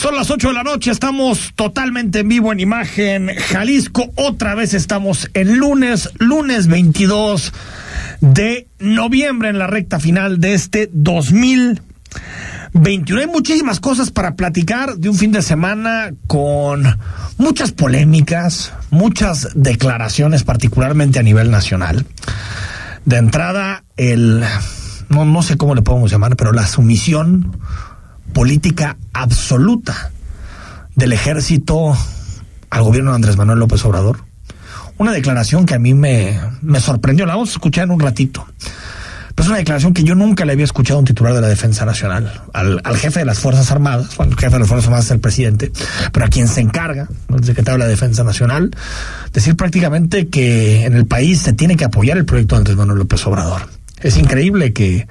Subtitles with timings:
[0.00, 4.10] Son las 8 de la noche, estamos totalmente en vivo en imagen Jalisco.
[4.16, 7.52] Otra vez estamos en lunes, lunes 22
[8.22, 13.20] de noviembre en la recta final de este 2021.
[13.20, 16.82] Hay muchísimas cosas para platicar de un fin de semana con
[17.36, 22.06] muchas polémicas, muchas declaraciones, particularmente a nivel nacional.
[23.04, 24.42] De entrada, el,
[25.10, 27.54] no, no sé cómo le podemos llamar, pero la sumisión
[28.32, 30.10] política absoluta
[30.94, 31.96] del ejército
[32.70, 34.24] al gobierno de Andrés Manuel López Obrador.
[34.98, 38.46] Una declaración que a mí me, me sorprendió, la vamos a escuchar en un ratito.
[39.34, 41.48] Pero es una declaración que yo nunca le había escuchado a un titular de la
[41.48, 44.88] Defensa Nacional, al, al jefe de las Fuerzas Armadas, bueno, el jefe de las Fuerzas
[44.88, 45.72] Armadas es el presidente,
[46.12, 48.70] pero a quien se encarga, el secretario de la Defensa Nacional,
[49.32, 52.98] decir prácticamente que en el país se tiene que apoyar el proyecto de Andrés Manuel
[52.98, 53.62] López Obrador.
[54.02, 55.06] Es increíble que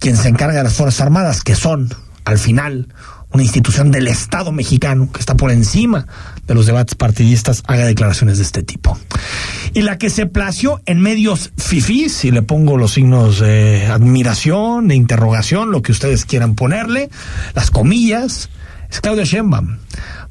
[0.00, 1.88] quien se encarga de las Fuerzas Armadas, que son
[2.28, 2.88] al final
[3.32, 6.06] una institución del Estado mexicano que está por encima
[6.46, 8.98] de los debates partidistas haga declaraciones de este tipo.
[9.72, 14.88] Y la que se plació en medios fifís, y le pongo los signos de admiración,
[14.88, 17.08] de interrogación, lo que ustedes quieran ponerle,
[17.54, 18.50] las comillas,
[18.90, 19.78] es Claudia Sheinbaum,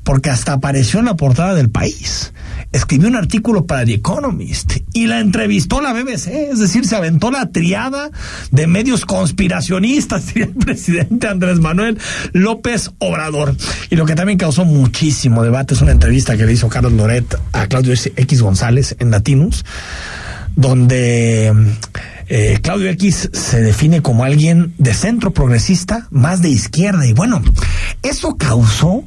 [0.04, 2.32] porque hasta apareció en la portada del país.
[2.72, 7.32] Escribió un artículo para The Economist y la entrevistó la BBC, es decir, se aventó
[7.32, 8.12] la triada
[8.52, 11.98] de medios conspiracionistas, el presidente Andrés Manuel
[12.34, 13.56] López Obrador.
[13.90, 17.36] Y lo que también causó muchísimo debate es una entrevista que le hizo Carlos Loret
[17.54, 19.64] a Claudio X González en Latinus,
[20.56, 21.54] donde
[22.30, 27.06] eh, Claudio X se define como alguien de centro progresista, más de izquierda.
[27.08, 27.42] Y bueno,
[28.04, 29.04] eso causó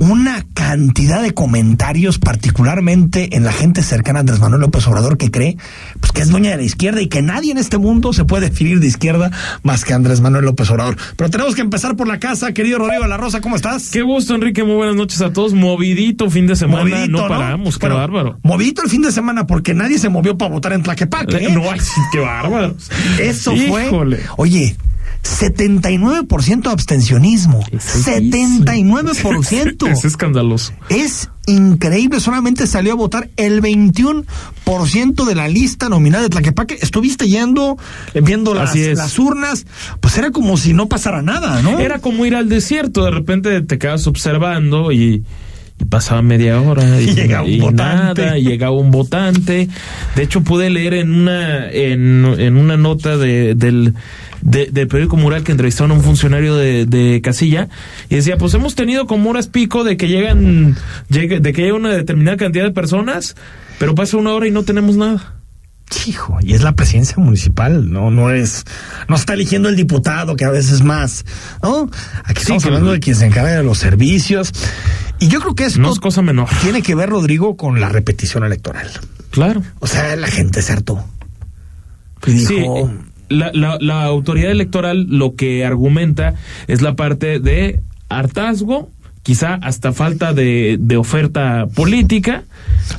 [0.00, 5.30] una cantidad de comentarios, particularmente en la gente cercana a Andrés Manuel López Obrador, que
[5.30, 5.56] cree
[6.00, 8.48] pues, que es dueña de la izquierda y que nadie en este mundo se puede
[8.48, 9.30] definir de izquierda
[9.62, 10.96] más que Andrés Manuel López Obrador.
[11.16, 13.90] Pero tenemos que empezar por la casa, querido Rodrigo de la Rosa, ¿cómo estás?
[13.90, 15.52] Qué gusto, Enrique, muy buenas noches a todos.
[15.52, 18.38] Movidito fin de semana, Movidito, no paramos, qué Bueno, bárbaro.
[18.42, 21.36] Movidito el fin de semana porque nadie se movió para votar en Tlaquepaque.
[21.36, 21.50] ¿eh?
[21.52, 22.76] No, ay, sí, qué bárbaro.
[23.18, 24.16] Eso Híjole.
[24.18, 24.26] fue.
[24.36, 24.76] Oye,
[25.22, 27.60] 79% de abstencionismo.
[27.72, 28.64] Es altísimo.
[28.64, 29.88] 79%.
[29.90, 30.72] Es escandaloso.
[30.88, 36.78] Es increíble, solamente salió a votar el 21% de la lista nominal de Tlaquepaque.
[36.80, 37.76] Estuviste yendo,
[38.14, 38.96] eh, viendo las, es.
[38.96, 39.66] las urnas,
[40.00, 41.78] pues era como si no pasara nada, ¿no?
[41.78, 45.24] Era como ir al desierto, de repente te quedas observando y
[45.88, 48.22] pasaba media hora y, Y llegaba un y votante.
[48.24, 49.68] nada, llegaba un votante.
[50.16, 53.94] De hecho, pude leer en una, en, en una nota de, del,
[54.42, 57.68] de- del periódico Mural que entrevistaron a un funcionario de, de Casilla
[58.08, 60.76] y decía, pues hemos tenido como horas pico de que llegan,
[61.10, 63.36] llegue- de que llega una determinada cantidad de personas,
[63.78, 65.34] pero pasa una hora y no tenemos nada.
[66.06, 68.64] Hijo, y es la presidencia municipal, no, no es,
[69.08, 71.24] no está eligiendo el diputado, que a veces más,
[71.62, 71.90] ¿no?
[72.24, 74.52] Aquí estamos hablando de quien se encarga de los servicios.
[75.18, 76.48] Y yo creo que esto No es cosa menor.
[76.62, 78.88] tiene que ver, Rodrigo, con la repetición electoral.
[79.30, 79.62] Claro.
[79.80, 81.04] O sea, la gente se hartó.
[82.26, 82.94] Y dijo, Sí,
[83.28, 86.34] la, la, la autoridad electoral lo que argumenta
[86.68, 88.90] es la parte de hartazgo,
[89.22, 92.44] quizá hasta falta de, de oferta política.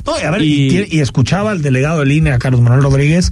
[0.06, 2.82] No, y a ver, y, Y- tiene- y escuchaba al delegado de línea, Carlos Manuel
[2.82, 3.30] Rodríguez,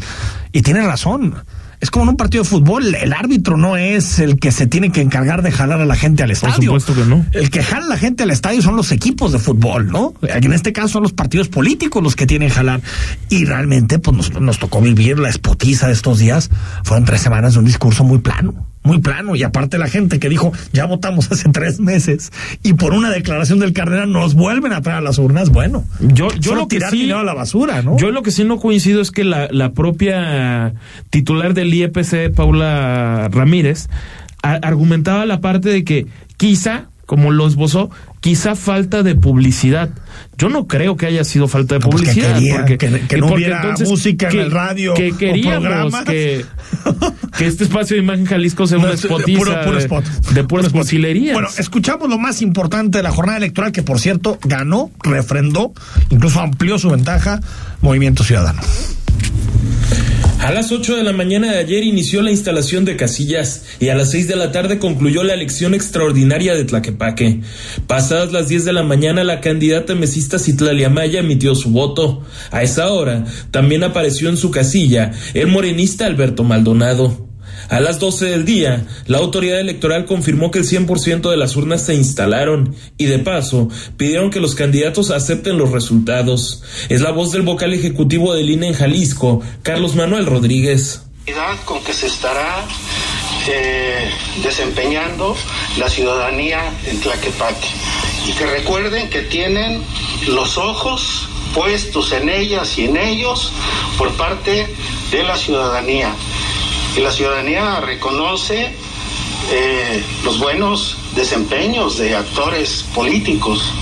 [0.53, 1.35] y tiene razón.
[1.81, 4.93] Es como en un partido de fútbol, el árbitro no es el que se tiene
[4.93, 6.57] que encargar de jalar a la gente al estadio.
[6.77, 7.25] supuesto que no.
[7.33, 10.13] El que jala a la gente al estadio son los equipos de fútbol, ¿no?
[10.21, 12.83] En este caso son los partidos políticos los que tienen que jalar.
[13.31, 16.51] Y realmente, pues nos, nos tocó vivir la espotiza de estos días.
[16.85, 19.37] Fueron tres semanas de un discurso muy plano, muy plano.
[19.37, 22.31] Y aparte la gente que dijo, ya votamos hace tres meses
[22.63, 25.85] y por una declaración del cardenal nos vuelven a traer a las urnas, bueno.
[26.01, 27.97] Yo, yo lo que tirar sí, dinero a la basura, ¿no?
[27.99, 30.75] Yo lo que sí no coincido es que la, la propia
[31.11, 33.89] titular del IEPC, Paula Ramírez,
[34.43, 36.07] a- argumentaba la parte de que
[36.37, 39.91] quizá, como lo esbozó, quizá falta de publicidad.
[40.37, 42.35] Yo no creo que haya sido falta de No, pues que publicidad.
[42.35, 46.45] quería porque, que- que no porque hubiera música en el radio Que queríamos que,
[47.39, 50.05] que este espacio de Imagen Jalisco sea No, una spotiza puro- puro de- spot.
[50.05, 50.73] de, puras Puro spot.
[50.73, 51.33] cursilerías.
[51.35, 55.73] Bueno, escuchamos lo más importante de la jornada electoral, que por cierto ganó, refrendó,
[56.11, 57.41] incluso amplió su ventaja,
[57.81, 58.61] Movimiento Ciudadano.
[60.41, 63.95] A las 8 de la mañana de ayer inició la instalación de casillas y a
[63.95, 67.43] las 6 de la tarde concluyó la elección extraordinaria de Tlaquepaque.
[67.87, 72.23] Pasadas las 10 de la mañana, la candidata mesista Citlalia Maya emitió su voto.
[72.51, 77.30] A esa hora, también apareció en su casilla el morenista Alberto Maldonado.
[77.69, 81.85] A las 12 del día, la autoridad electoral confirmó que el 100% de las urnas
[81.85, 86.63] se instalaron y de paso pidieron que los candidatos acepten los resultados.
[86.89, 91.03] Es la voz del vocal ejecutivo del INE en Jalisco, Carlos Manuel Rodríguez.
[91.65, 92.65] Con que se estará
[93.49, 94.11] eh,
[94.43, 95.37] desempeñando
[95.79, 97.69] la ciudadanía en Tlaquepaque
[98.27, 99.83] y que recuerden que tienen
[100.29, 103.53] los ojos puestos en ellas y en ellos
[103.97, 104.67] por parte
[105.11, 106.15] de la ciudadanía
[106.97, 108.67] y la ciudadanía reconoce
[109.53, 113.73] eh, los buenos desempeños de actores políticos.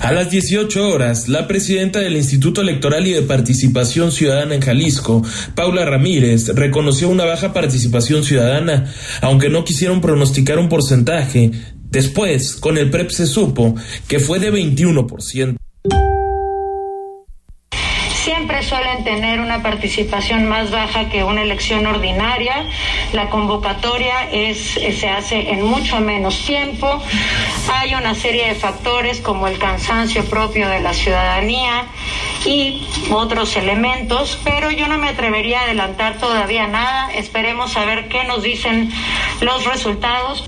[0.00, 5.22] A las 18 horas, la presidenta del Instituto Electoral y de Participación Ciudadana en Jalisco,
[5.54, 11.50] Paula Ramírez, reconoció una baja participación ciudadana, aunque no quisieron pronosticar un porcentaje.
[11.90, 13.74] Después, con el PREP se supo
[14.06, 16.17] que fue de 21% siempre
[18.68, 22.66] suelen tener una participación más baja que una elección ordinaria.
[23.12, 27.02] La convocatoria es, se hace en mucho menos tiempo.
[27.72, 31.86] Hay una serie de factores como el cansancio propio de la ciudadanía
[32.44, 37.10] y otros elementos, pero yo no me atrevería a adelantar todavía nada.
[37.14, 38.92] Esperemos a ver qué nos dicen
[39.40, 40.44] los resultados.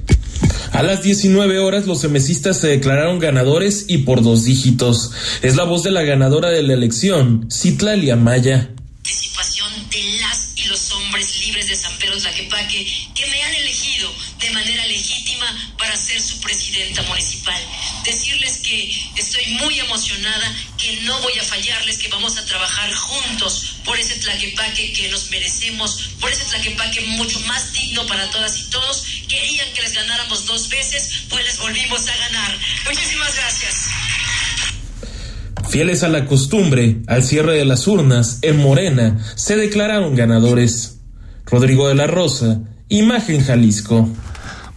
[0.73, 5.11] A las 19 horas los semesistas se declararon ganadores y por dos dígitos.
[5.43, 8.71] Es la voz de la ganadora de la elección, Citlalia Maya.
[9.03, 14.11] Participación de las y los hombres libres de San Pedro Tlaquepaque que me han elegido
[14.41, 17.61] de manera legítima para ser su presidenta municipal.
[18.05, 23.77] Decirles que estoy muy emocionada, que no voy a fallarles, que vamos a trabajar juntos
[23.85, 28.71] por ese Tlaquepaque que nos merecemos, por ese Tlaquepaque mucho más digno para todas y
[28.71, 29.05] todos.
[29.29, 32.59] Querían que les ganáramos dos veces, pues les volvimos a ganar.
[32.87, 33.87] Muchísimas gracias.
[35.69, 40.97] Fieles a la costumbre, al cierre de las urnas, en Morena, se declararon ganadores.
[41.47, 44.09] Rodrigo de la Rosa, Imagen Jalisco.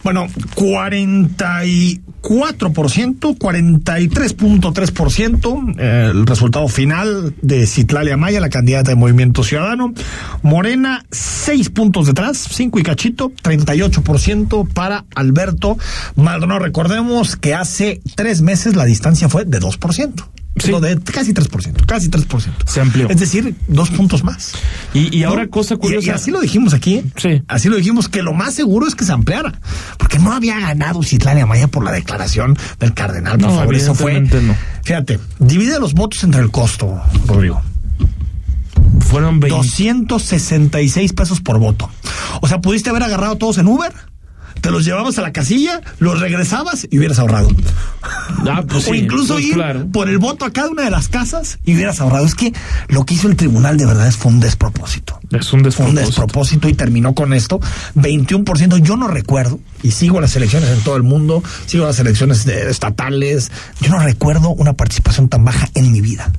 [0.04, 9.94] Bueno, 44%, 43.3% eh, el resultado final de Citlalia Maya, la candidata de Movimiento Ciudadano.
[10.42, 15.78] Morena, 6 puntos detrás, 5 y cachito, 38% para Alberto
[16.16, 16.60] Maldonado.
[16.60, 20.28] Recordemos que hace tres meses la distancia fue de 2%.
[20.56, 20.70] Sí.
[20.70, 22.52] de casi 3%, casi 3%.
[22.64, 23.08] Se amplió.
[23.08, 24.52] Es decir, dos puntos más.
[24.92, 26.06] Y, y ahora cosa curiosa.
[26.06, 26.96] Y, y, así lo dijimos aquí.
[26.96, 27.04] ¿eh?
[27.16, 27.42] Sí.
[27.48, 29.58] Así lo dijimos, que lo más seguro es que se ampliara.
[29.98, 33.38] Porque no había ganado Citlania Maya por la declaración del cardenal.
[33.38, 34.20] Por no, favor, eso fue.
[34.20, 34.56] No.
[34.84, 37.60] Fíjate, divide los votos entre el costo, Rodrigo.
[39.00, 39.56] Fueron 20.
[39.56, 41.90] 266 pesos por voto.
[42.40, 43.92] O sea, pudiste haber agarrado todos en Uber
[44.64, 47.50] te los llevabas a la casilla, los regresabas y hubieras ahorrado.
[48.48, 49.86] Ah, pues o sí, incluso pues ir claro.
[49.92, 52.24] por el voto a cada una de las casas y hubieras ahorrado.
[52.24, 52.50] Es que
[52.88, 55.20] lo que hizo el tribunal de verdad es fue un despropósito.
[55.32, 56.00] Es un Fue un despropósito.
[56.06, 57.60] despropósito y terminó con esto.
[57.96, 58.78] 21%.
[58.78, 63.52] Yo no recuerdo, y sigo las elecciones en todo el mundo, sigo las elecciones estatales.
[63.82, 66.32] Yo no recuerdo una participación tan baja en mi vida.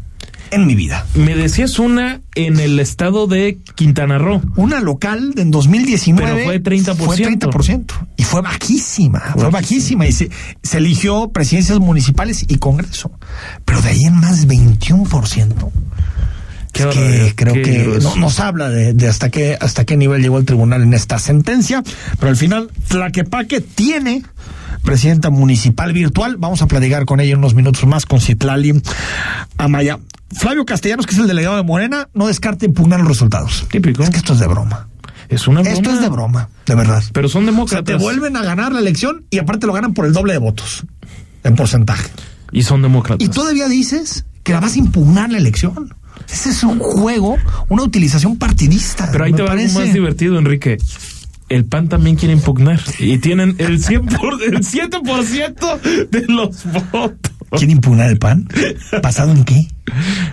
[0.51, 1.05] En mi vida.
[1.15, 4.41] Me decías una en el estado de Quintana Roo.
[4.55, 6.95] Una local en 2019 Pero fue 30%.
[6.95, 7.85] Fue 30%.
[8.17, 10.03] Y fue bajísima, fue Bajísima.
[10.03, 10.07] bajísima.
[10.07, 10.29] Y se,
[10.63, 13.11] se eligió presidencias municipales y Congreso.
[13.65, 15.71] Pero de ahí en más 21%.
[16.71, 20.21] Qué Es que creo que no, nos habla de, de hasta qué hasta qué nivel
[20.21, 21.81] llegó el tribunal en esta sentencia,
[22.19, 24.23] pero al final Tlaquepaque tiene
[24.83, 26.35] presidenta municipal virtual.
[26.37, 28.81] Vamos a platicar con ella en unos minutos más con Citlali
[29.57, 29.99] Amaya.
[30.37, 33.65] Flavio Castellanos, que es el delegado de Morena, no descarte impugnar los resultados.
[33.69, 34.03] Típico.
[34.03, 34.87] Es que esto es de broma.
[35.29, 35.95] Es una Esto broma.
[35.95, 37.03] es de broma, de verdad.
[37.13, 37.85] Pero son O sea, demócratas.
[37.85, 40.85] te vuelven a ganar la elección y aparte lo ganan por el doble de votos
[41.43, 42.09] en porcentaje.
[42.51, 43.25] Y son demócratas.
[43.25, 45.95] Y todavía dices que la vas a impugnar la elección.
[46.31, 47.37] Ese es un juego,
[47.69, 49.09] una utilización partidista.
[49.11, 49.79] Pero ahí te va algo parece.
[49.79, 50.77] más divertido, Enrique.
[51.49, 52.79] El PAN también quiere impugnar.
[52.99, 57.31] Y tienen el 100 por, el 7% de los votos.
[57.57, 58.47] ¿Quién impugnar el PAN?
[59.03, 59.67] ¿Basado en qué?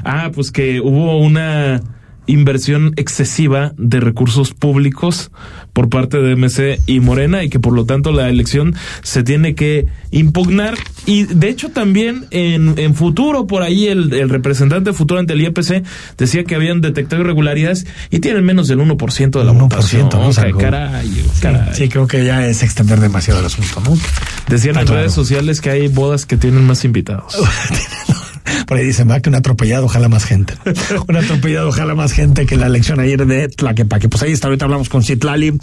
[0.04, 1.80] Ah, pues que hubo una
[2.26, 5.32] inversión excesiva de recursos públicos
[5.72, 9.56] por parte de MC y Morena y que por lo tanto la elección se tiene
[9.56, 15.18] que impugnar y de hecho también en, en futuro por ahí el, el representante futuro
[15.18, 15.82] ante el IEPC
[16.16, 20.08] decía que habían detectado irregularidades y tienen menos del 1% de la 1%, votación.
[20.12, 20.28] ¿no?
[20.28, 21.74] O sea, caray, caray.
[21.74, 23.98] Sí, creo que ya es extender demasiado el asunto, ¿no?
[24.48, 25.00] Decían Ah, en claro.
[25.00, 27.34] redes sociales que hay bodas que tienen más invitados.
[28.66, 30.54] Por ahí dicen, va que un atropellado jala más gente.
[31.08, 34.08] un atropellado jala más gente que la elección ayer de Tlaquepaque.
[34.08, 35.58] Pues ahí está, ahorita hablamos con Citlali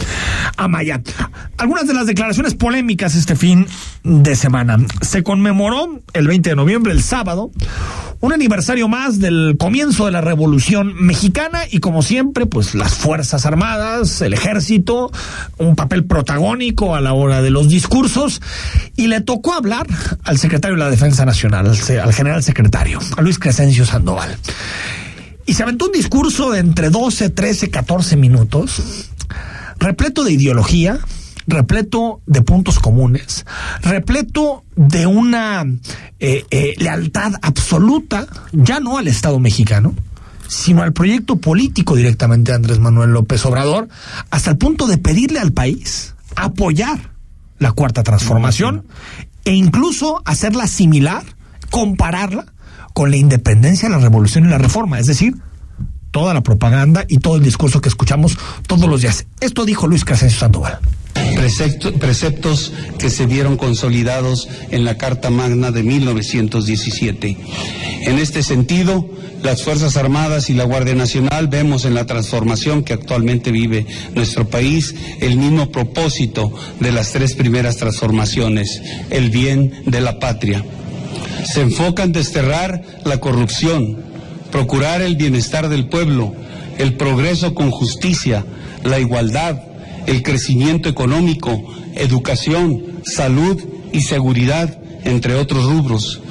[0.57, 1.01] Amaya.
[1.57, 3.67] Algunas de las declaraciones polémicas este fin
[4.03, 4.77] de semana.
[5.01, 7.51] Se conmemoró el 20 de noviembre, el sábado,
[8.21, 13.45] un aniversario más del comienzo de la Revolución Mexicana y como siempre, pues las Fuerzas
[13.45, 15.11] Armadas, el Ejército,
[15.57, 18.41] un papel protagónico a la hora de los discursos
[18.97, 19.87] y le tocó hablar
[20.23, 22.68] al secretario de la Defensa Nacional, al, general secretario,
[23.17, 24.37] a Luis Crescencio Sandoval.
[25.45, 29.09] Y se aventó un discurso de entre 12, 13, 14 minutos,
[29.79, 30.99] repleto de ideología,
[31.47, 33.45] repleto de puntos comunes,
[33.81, 35.65] repleto de una
[36.19, 39.95] eh, eh, lealtad absoluta, ya no al Estado mexicano,
[40.47, 43.89] sino al proyecto político directamente de Andrés Manuel López Obrador,
[44.29, 47.11] hasta el punto de pedirle al país apoyar
[47.57, 48.85] la cuarta transformación
[49.45, 51.23] e incluso hacerla similar,
[51.71, 52.45] compararla
[52.93, 55.35] con la independencia, la revolución y la reforma, es decir,
[56.11, 59.25] toda la propaganda y todo el discurso que escuchamos todos los días.
[59.39, 60.79] Esto dijo Luis Crescencio Sandoval
[61.99, 67.37] preceptos que se vieron consolidados en la Carta Magna de 1917.
[68.01, 69.09] En este sentido,
[69.43, 74.49] las Fuerzas Armadas y la Guardia Nacional vemos en la transformación que actualmente vive nuestro
[74.49, 80.63] país el mismo propósito de las tres primeras transformaciones, el bien de la patria.
[81.45, 83.97] Se enfoca en desterrar la corrupción,
[84.51, 86.33] procurar el bienestar del pueblo,
[86.77, 88.45] el progreso con justicia,
[88.83, 89.61] la igualdad,
[90.07, 91.61] el crecimiento económico,
[91.95, 96.21] educación, salud y seguridad, entre otros rubros.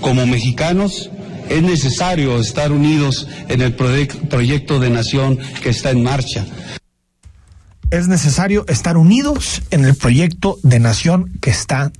[0.00, 1.10] Como mexicanos,
[1.48, 6.46] es necesario estar unidos en el proyecto de nación que está en marcha.
[7.90, 11.92] Es necesario estar unidos en el proyecto de nación que está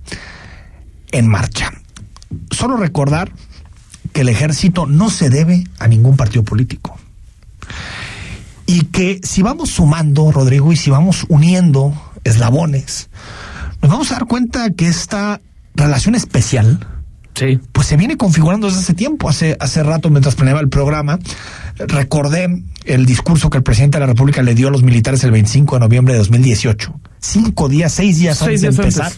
[1.13, 1.73] en marcha.
[2.55, 3.33] Solo recordar
[4.13, 6.97] que el ejército no se debe a ningún partido político
[8.67, 11.95] y que si vamos sumando, Rodrigo, y si vamos uniendo
[12.25, 13.11] eslabones,
[13.83, 15.41] nos vamos a dar cuenta que esta
[15.75, 16.87] relación especial,
[17.35, 17.61] sí.
[17.73, 19.29] pues se viene configurando desde hace tiempo.
[19.29, 21.19] Hace, hace rato, mientras planeaba el programa,
[21.77, 25.31] recordé el discurso que el presidente de la República le dio a los militares el
[25.31, 27.01] 25 de noviembre de 2018.
[27.21, 29.13] Cinco días, seis días antes de empezar.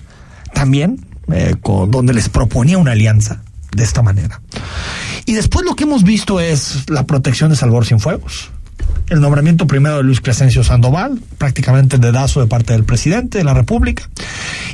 [0.53, 3.43] También, eh, con, donde les proponía una alianza
[3.73, 4.41] de esta manera.
[5.25, 8.51] Y después lo que hemos visto es la protección de Salvador Fuegos
[9.09, 13.55] el nombramiento primero de Luis Crescencio Sandoval, prácticamente dedazo de parte del presidente de la
[13.55, 14.09] República,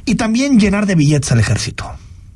[0.04, 1.90] y también llenar de billetes al ejército.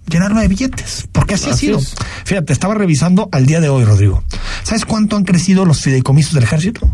[0.09, 1.81] Llenarlo de billetes, porque así, ha sido.
[2.25, 4.23] Fíjate, estaba revisando al día de hoy, Rodrigo.
[4.63, 6.89] ¿Sabes cuánto han crecido los fideicomisos del ejército?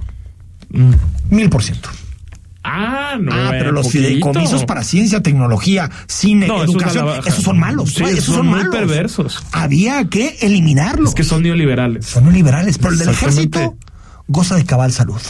[0.71, 0.93] Mm.
[1.29, 1.91] Mil por ciento.
[2.65, 3.33] Ah, no.
[3.33, 7.97] Ah, pero los fideicomisos para ciencia, tecnología, cine, educación, esos son malos.
[8.01, 9.43] esos son, muy perversos.
[9.53, 11.11] Había que eliminarlos.
[11.11, 12.07] Es que son neoliberales.
[12.07, 13.77] Son neoliberales, pero el del ejército
[14.29, 15.21] goza de cabal salud.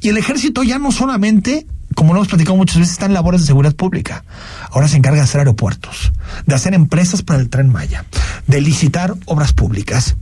[0.00, 3.40] Y el ejército ya no solamente, como lo hemos platicado muchas veces, está en labores
[3.40, 4.24] de seguridad pública.
[4.70, 6.12] Ahora se encarga de hacer aeropuertos,
[6.46, 8.04] de hacer empresas para el tren Maya,
[8.46, 10.16] de licitar obras públicas.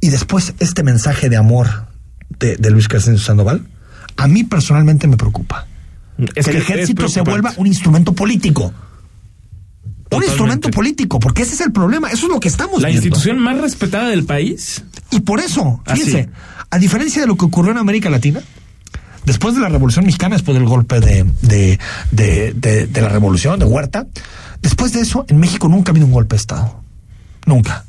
[0.00, 1.86] Y después este mensaje de amor
[2.38, 3.66] de, Luis Crescencio Sandoval,
[4.16, 5.66] a mí personalmente me preocupa.
[6.34, 8.72] Es que, el ejército se vuelva un instrumento político.
[10.10, 13.38] Un instrumento político, porque ese es el problema, eso es lo que estamos La institución
[13.38, 14.84] más respetada del país.
[15.10, 16.28] Y por eso, fíjense,
[16.70, 18.40] a diferencia de lo que ocurrió en América Latina,
[19.24, 21.78] después de la Revolución Mexicana, después del golpe de, de,
[22.10, 24.06] de, de, la Revolución, de Huerta,
[24.60, 26.80] después de eso, en México nunca ha habido un golpe de Estado.
[27.46, 27.84] Nunca.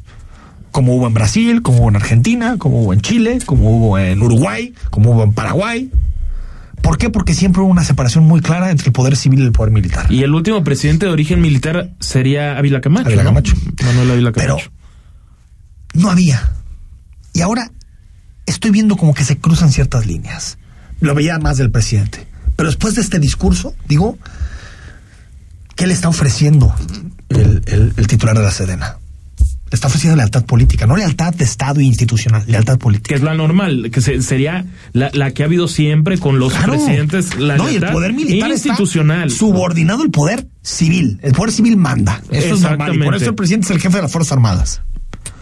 [0.72, 4.22] Como hubo en Brasil, como hubo en Argentina, como hubo en Chile, como hubo en
[4.22, 5.92] Uruguay, como hubo en Paraguay.
[6.84, 7.10] ¿Por qué?
[7.10, 10.12] Porque siempre hubo una separación muy clara entre el poder civil y el poder militar.
[10.12, 13.08] Y el último presidente de origen militar sería Ávila Camacho.
[13.08, 13.54] Ávila Camacho.
[13.86, 14.70] Manuel Ávila Camacho.
[14.70, 14.84] Pero
[15.94, 16.52] no había.
[17.32, 17.72] Y ahora
[18.46, 20.58] estoy viendo como que se cruzan ciertas líneas.
[21.00, 22.28] Lo veía más del presidente.
[22.58, 24.18] Pero después de este discurso, digo,
[25.76, 26.76] ¿qué le está ofreciendo
[27.30, 28.98] el, titular de la Sedena?
[29.74, 33.10] Está ofreciendo lealtad política, no lealtad de Estado e institucional, lealtad política.
[33.10, 37.40] Que es la normal, que sería la, que ha habido siempre con los presidentes.
[37.40, 39.32] La no, y el poder militar institucional.
[39.32, 41.20] subordinado al poder civil.
[41.24, 42.22] El poder civil manda.
[42.30, 42.94] Eso es normal.
[42.96, 44.82] Y por eso el presidente es el jefe de las Fuerzas Armadas.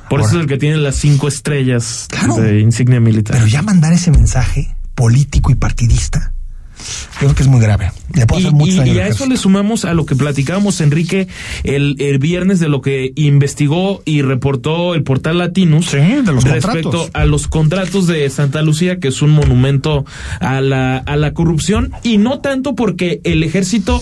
[0.10, 2.08] Por eso es el que tiene las cinco estrellas
[2.38, 3.36] de insignia militar.
[3.36, 6.34] Pero ya mandar ese mensaje político y partidista,
[7.20, 7.92] creo que es muy grave.
[8.14, 11.28] y, a eso le sumamos a lo que platicábamos, Enrique,
[11.64, 18.08] el, viernes de lo que investigó y reportó el portal Latinus respecto a los contratos
[18.08, 20.06] de Santa Lucía, que es un monumento
[20.40, 24.02] a la, a la corrupción, y no tanto porque el ejército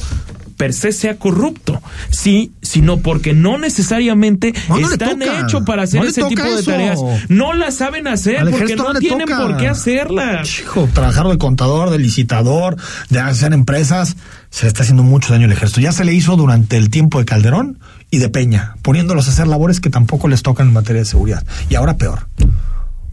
[0.59, 5.83] per se sea corrupto, sí, sino porque no necesariamente No, no le están hechos para
[5.83, 6.69] hacer No ese tipo de eso.
[6.71, 6.99] tareas.
[7.29, 9.41] No las saben hacer Al porque no, tienen toca.
[9.41, 10.59] por qué hacerlas.
[10.59, 12.75] Hijo, trabajar de contador, de licitador,
[13.09, 14.17] de hacer empresas,
[14.49, 15.79] se le está haciendo mucho daño al ejército.
[15.79, 17.79] Ya se le hizo durante el tiempo de Calderón
[18.11, 21.45] y de Peña, poniéndolos a hacer labores que tampoco les tocan en materia de seguridad.
[21.69, 22.27] Y ahora peor.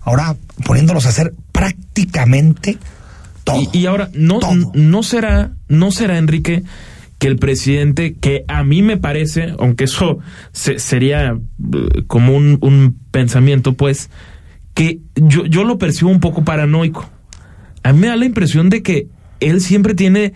[0.03, 0.35] Ahora
[0.65, 2.79] poniéndolos a hacer prácticamente
[3.45, 3.61] todo.
[3.73, 4.73] Y, y ahora, no, Todo.
[4.75, 6.65] no será, no será, Enrique,
[7.18, 10.18] que el presidente, que a mí me parece, aunque eso
[10.52, 14.11] se- sería eh, como un, un pensamiento, pues,
[14.75, 17.08] que yo, yo lo percibo un poco paranoico.
[17.82, 19.08] A mí me da la impresión de que
[19.40, 20.35] él siempre tiene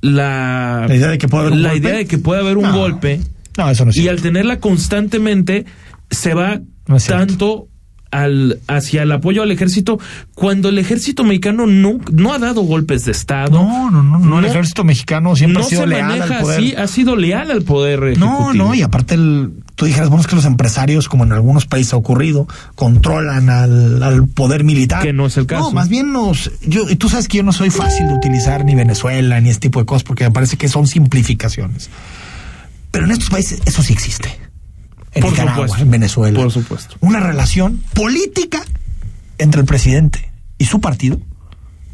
[0.00, 1.76] la, La idea de que puede haber un golpe.
[1.78, 2.76] idea de que puede haber un No.
[2.76, 3.20] golpe.
[3.56, 5.64] No, eso no es Y al tenerla constantemente,
[6.10, 6.60] se va
[7.06, 7.68] tanto
[8.12, 9.98] al, hacia el apoyo al ejército,
[10.34, 13.50] cuando el ejército mexicano no, no ha dado golpes de Estado.
[13.50, 16.42] No, no, no, no, el ejército mexicano siempre no ha sido se leal maneja al
[16.42, 16.58] poder.
[16.58, 20.28] así, ha sido leal al poder No, no, y aparte el, tú dijeras, bueno, es
[20.28, 25.02] que los empresarios, como en algunos países ha ocurrido, controlan al, al poder militar.
[25.02, 25.64] Que no es el caso.
[25.64, 28.64] No, más bien nos, yo, y tú sabes que yo no soy fácil de utilizar
[28.64, 31.90] ni Venezuela ni este tipo de cosas, porque me parece que son simplificaciones.
[32.90, 34.51] Pero en estos países eso sí existe.
[35.14, 35.82] En Por Nicaragua, supuesto.
[35.84, 36.40] en Venezuela.
[36.40, 36.96] Por supuesto.
[37.00, 38.62] Una relación política
[39.38, 41.20] entre el presidente y su partido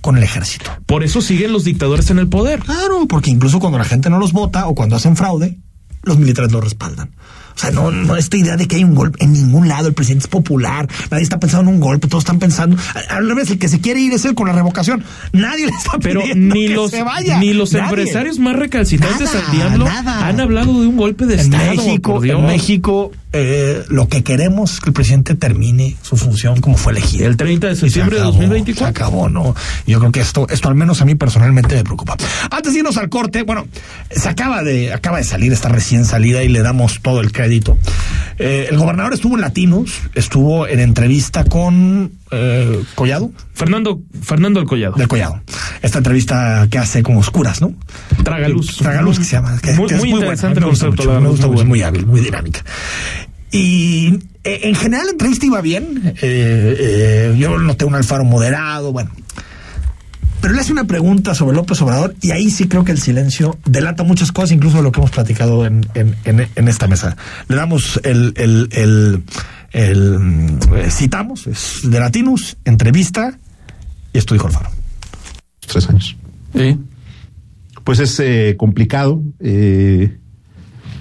[0.01, 0.71] con el ejército.
[0.87, 2.61] Por eso siguen los dictadores en el poder.
[2.61, 5.59] Claro, porque incluso cuando la gente no los vota o cuando hacen fraude,
[6.03, 7.11] los militares los respaldan.
[7.59, 9.95] O sea, no, no esta idea de que hay un golpe en ningún lado, el
[9.95, 12.77] presidente es popular, nadie está pensando en un golpe, todos están pensando,
[13.11, 15.03] a- al revés, el que se quiere ir es él con la revocación.
[15.33, 17.39] Nadie le está Pero pidiendo ni que los, se vaya.
[17.41, 17.87] ni los Nadie.
[17.89, 20.29] empresarios más recalcitrantes al diablo nada.
[20.29, 21.75] han hablado de un golpe de En Estado.
[21.75, 22.39] México, por Dios.
[22.39, 26.93] en México, eh, lo que queremos es que el presidente termine su función como fue
[26.93, 27.27] elegido.
[27.27, 28.87] El 30 de Y se septiembre de acabó, 2024.
[28.87, 29.55] Se acabó, ¿no?
[29.87, 32.17] Yo creo que esto, esto al menos a mí personalmente me preocupa.
[32.51, 33.67] Antes de irnos al corte, bueno,
[34.11, 37.77] se acaba de, acaba de salir esta recién salida y le damos todo el crédito.
[38.39, 44.67] Eh, el gobernador estuvo en Latinos, estuvo en entrevista con eh, Collado, Fernando, Fernando el
[44.67, 44.95] Collado.
[44.95, 45.43] del Collado.
[45.83, 47.75] Esta entrevista que hace como oscuras, ¿no?
[48.25, 48.77] Tragaluz.
[48.79, 49.59] Tragaluz que se llama.
[49.63, 50.27] Que, Muy- que es muy buena.
[50.27, 52.65] interesante A mí me gusta concepto, me gusta muy mucho, muy hábil, muy dinámica.
[53.51, 56.03] Y eh, en general la entrevista iba bien.
[56.05, 59.11] eh, eh, yo noté un Alfaro moderado, bueno.
[60.41, 63.59] Pero le hace una pregunta sobre López Obrador y ahí sí creo que el silencio
[63.65, 67.17] delata muchas cosas, incluso de lo que hemos platicado en, en, en- en esta mesa.
[67.49, 69.23] Le damos el, el, el,
[69.73, 73.37] el, mm, eh, citamos, es de Latinus, entrevista,
[74.13, 74.71] y esto dijo Alfaro.
[75.69, 76.17] Tres años.
[77.85, 79.23] Pues es eh, complicado.
[79.41, 80.19] eh,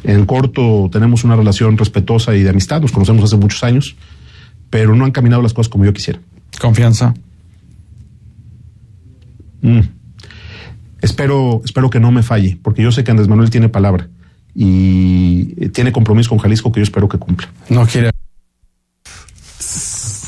[0.04, 3.96] en corto tenemos una relación respetuosa y de amistad, nos conocemos hace muchos años,
[4.70, 6.20] pero no han caminado las cosas como yo quisiera.
[6.60, 7.14] Confianza.
[9.62, 9.82] Mm.
[11.02, 14.08] Espero, espero que no me falle, porque yo sé que Andrés Manuel tiene palabra
[14.56, 17.50] y eh, tiene compromiso con Jalisco que yo espero que cumpla.
[17.70, 18.12] No quiere.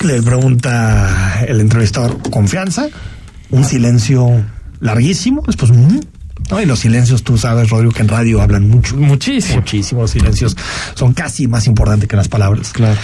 [0.05, 2.89] Le pregunta el entrevistador, ¿confianza?
[3.51, 4.45] Un silencio
[4.79, 5.71] larguísimo, después...
[5.71, 5.99] mm,
[6.49, 6.61] ¿no?
[6.61, 8.95] Y los silencios, tú sabes, Rodrigo, que en radio hablan mucho.
[8.95, 9.57] Muchísimo.
[9.57, 10.55] Muchísimo, los silencios
[10.95, 12.71] son casi más importantes que las palabras.
[12.71, 12.99] Claro.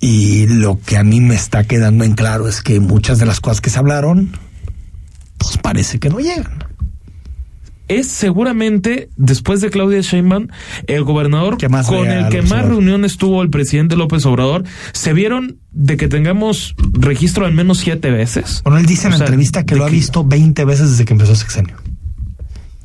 [0.00, 3.40] Y lo que a mí me está quedando en claro es que muchas de las
[3.40, 4.36] cosas que se hablaron,
[5.38, 6.64] pues parece que no llegan.
[7.98, 10.48] Es seguramente, después de Claudia Sheinbaum,
[10.86, 14.64] el gobernador Que más con el que más reuniones tuvo el presidente López Obrador.
[14.92, 18.60] Se vieron de que tengamos registro al menos siete veces.
[18.64, 21.12] Bueno, él dice en O la entrevista que lo ha visto 20 veces desde que
[21.12, 21.76] empezó sexenio.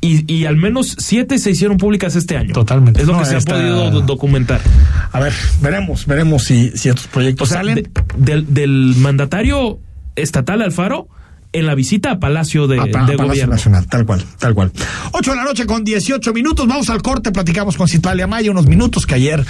[0.00, 2.52] Y, y al menos siete se hicieron públicas este año.
[2.52, 3.00] Totalmente.
[3.00, 4.60] Es lo No, que se ha podido do- documentar.
[5.10, 7.74] A ver, veremos, veremos si, si estos O proyectos sea, salen.
[7.76, 9.80] de- del, del mandatario
[10.14, 11.08] estatal Alfaro
[11.52, 13.54] en la visita a Palacio de, a, de a Palacio Gobierno.
[13.54, 14.72] Nacional, tal cual, tal cual.
[15.12, 18.66] 8 de la noche con 18 minutos, vamos al corte, platicamos con Citlalia Maya unos
[18.66, 19.44] minutos que ayer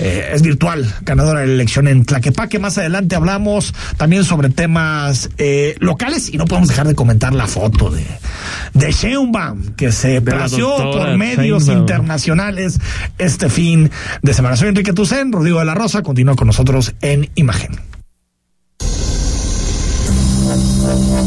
[0.00, 2.58] eh, es virtual, ganadora de la elección en Tlaquepaque.
[2.58, 7.46] Más adelante hablamos también sobre temas eh, locales y no podemos dejar de comentar la
[7.46, 8.04] foto de,
[8.74, 11.80] de Sheinbaum que se la plació por medios Sheinbaum.
[11.80, 12.80] internacionales
[13.18, 13.90] este fin
[14.22, 14.56] de semana.
[14.56, 17.93] Soy Enrique Tucen, Rodrigo de la Rosa, continúa con nosotros en Imagen.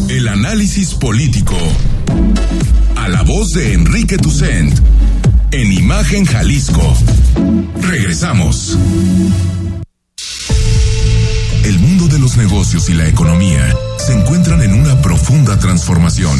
[0.10, 1.57] El análisis político.
[2.95, 4.77] A la voz de Enrique Tucent.
[5.51, 6.95] En Imagen Jalisco.
[7.81, 8.77] Regresamos.
[11.63, 16.39] El mundo de los negocios y la economía se encuentran en una profunda transformación.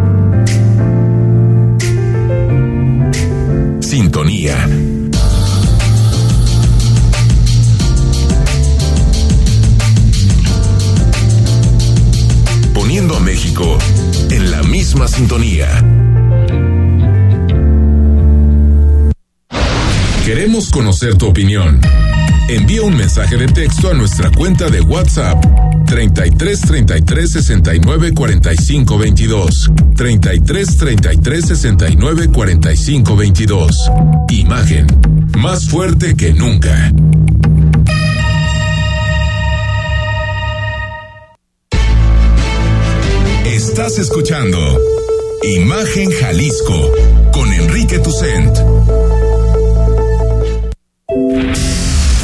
[3.91, 4.55] sintonía.
[12.73, 13.77] Poniendo a México
[14.29, 15.67] en la misma sintonía.
[20.25, 21.81] Queremos conocer tu opinión.
[22.47, 25.43] Envía un mensaje de texto a nuestra cuenta de WhatsApp
[25.91, 29.71] 33 33 69 45 22.
[29.97, 33.91] 33 33 69 45 22.
[34.29, 34.87] Imagen.
[35.37, 36.93] Más fuerte que nunca.
[43.43, 44.57] Estás escuchando
[45.43, 46.89] Imagen Jalisco
[47.33, 48.55] con Enrique Tucent.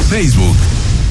[0.08, 0.56] Facebook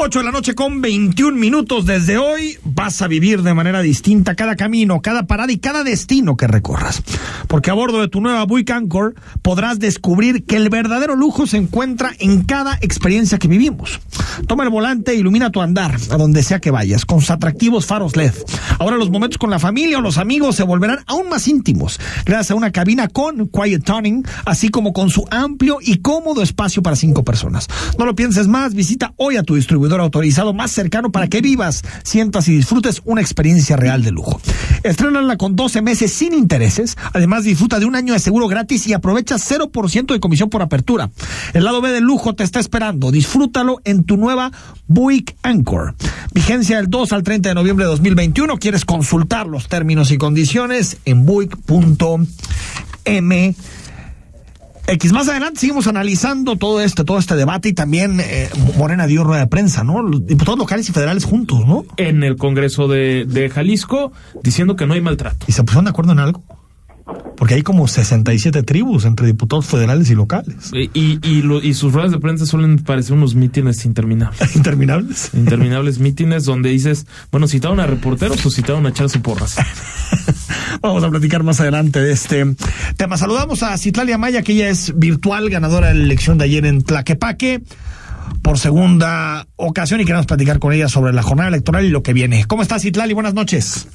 [0.00, 1.84] 8 de la noche con 21 minutos.
[1.84, 6.36] Desde hoy vas a vivir de manera distinta cada camino, cada parada y cada destino
[6.36, 7.02] que recorras.
[7.48, 11.56] Porque a bordo de tu nueva Buick Anchor podrás descubrir que el verdadero lujo se
[11.56, 13.98] encuentra en cada experiencia que vivimos.
[14.46, 17.84] Toma el volante e ilumina tu andar a donde sea que vayas con sus atractivos
[17.84, 18.34] faros LED.
[18.78, 22.52] Ahora los momentos con la familia o los amigos se volverán aún más íntimos gracias
[22.52, 26.94] a una cabina con Quiet Tuning, así como con su amplio y cómodo espacio para
[26.94, 27.66] cinco personas.
[27.98, 31.82] No lo pienses más, visita hoy a tu distribuidor autorizado más cercano para que vivas,
[32.04, 34.40] sientas y disfrutes una experiencia real de lujo.
[34.82, 38.92] Estrenala con 12 meses sin intereses, además disfruta de un año de seguro gratis y
[38.92, 41.10] aprovecha 0% de comisión por apertura.
[41.54, 44.52] El lado B del lujo te está esperando, disfrútalo en tu nueva
[44.86, 45.94] Buick Anchor.
[46.32, 48.58] Vigencia del 2 al 30 de noviembre de 2021.
[48.58, 52.28] ¿Quieres consultar los términos y condiciones en buick.m
[54.88, 55.12] X.
[55.12, 58.48] Más adelante seguimos analizando todo este, todo este debate y también eh,
[58.78, 60.02] Morena dio rueda de prensa, ¿no?
[60.02, 61.84] Los diputados locales y federales juntos, ¿no?
[61.98, 65.44] En el Congreso de, de Jalisco, diciendo que no hay maltrato.
[65.46, 66.42] ¿Y se pusieron de acuerdo en algo?
[67.36, 70.70] Porque hay como 67 tribus entre diputados federales y locales.
[70.72, 70.90] Y,
[71.22, 74.40] y, lo, y sus ruedas de prensa suelen parecer unos mítines interminables.
[74.56, 75.30] ¿Interminables?
[75.34, 79.56] Interminables mítines donde dices, bueno, citaron a reporteros o citaron a echarse porras.
[80.82, 82.44] Vamos a platicar más adelante de este
[82.96, 83.16] tema.
[83.16, 86.82] Saludamos a Citlalia Maya, que ella es virtual ganadora de la elección de ayer en
[86.82, 87.62] Tlaquepaque
[88.42, 92.12] por segunda ocasión y queremos platicar con ella sobre la jornada electoral y lo que
[92.12, 92.44] viene.
[92.46, 93.14] ¿Cómo estás, Citlali?
[93.14, 93.88] Buenas noches.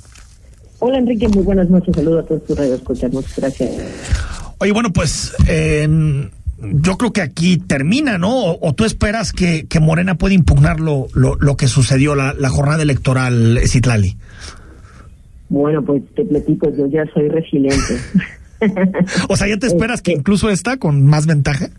[0.86, 1.96] Hola Enrique, muy buenas noches.
[1.96, 3.14] Saludos a todos tus radioescuchas.
[3.14, 3.72] Muchas gracias.
[4.58, 5.88] Oye, bueno, pues eh,
[6.60, 8.56] yo creo que aquí termina, ¿no?
[8.56, 12.50] O, tú esperas que, que, Morena pueda impugnar lo, lo, lo que sucedió la, la,
[12.50, 14.18] jornada electoral, Citlali.
[15.48, 17.96] Bueno, pues te platico, yo ya soy resiliente.
[19.30, 21.70] o sea, ¿ya te esperas que este incluso está con más ventaja?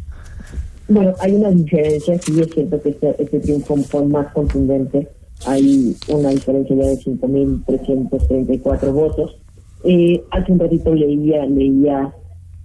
[0.89, 5.11] Bueno, hay una diferencia, sí es cierto que este, este triunfo fue más contundente
[5.47, 9.37] hay una diferencia ya de 5.334 votos.
[9.85, 12.13] Eh, hace un ratito leía, leía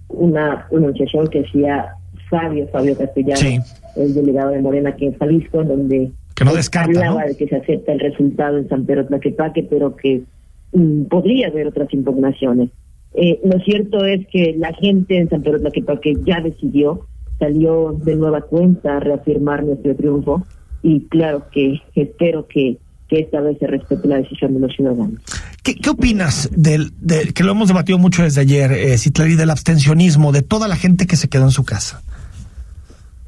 [0.08, 1.94] una enunciación que decía
[2.28, 3.62] Fabio, Fabio Castellano,
[3.96, 7.56] el delegado de Morena aquí en Jalisco, donde que no descarta, hablaba de que se
[7.56, 10.22] acepta el resultado en San Pedro Tlaquepaque, pero que
[10.72, 12.70] mm, podría haber otras impugnaciones.
[13.12, 17.06] Eh, lo cierto es que la gente en San Pedro Tlaquepaque ya decidió,
[17.38, 20.46] salió de nueva cuenta a reafirmar nuestro triunfo
[20.82, 25.20] y claro que espero que, que esta vez se respete la decisión de los ciudadanos.
[25.62, 26.92] ¿Qué, qué opinas del,
[27.34, 31.06] que lo hemos debatido mucho desde ayer, eh, Citlari, del abstencionismo, de toda la gente
[31.06, 32.02] que se quedó en su casa?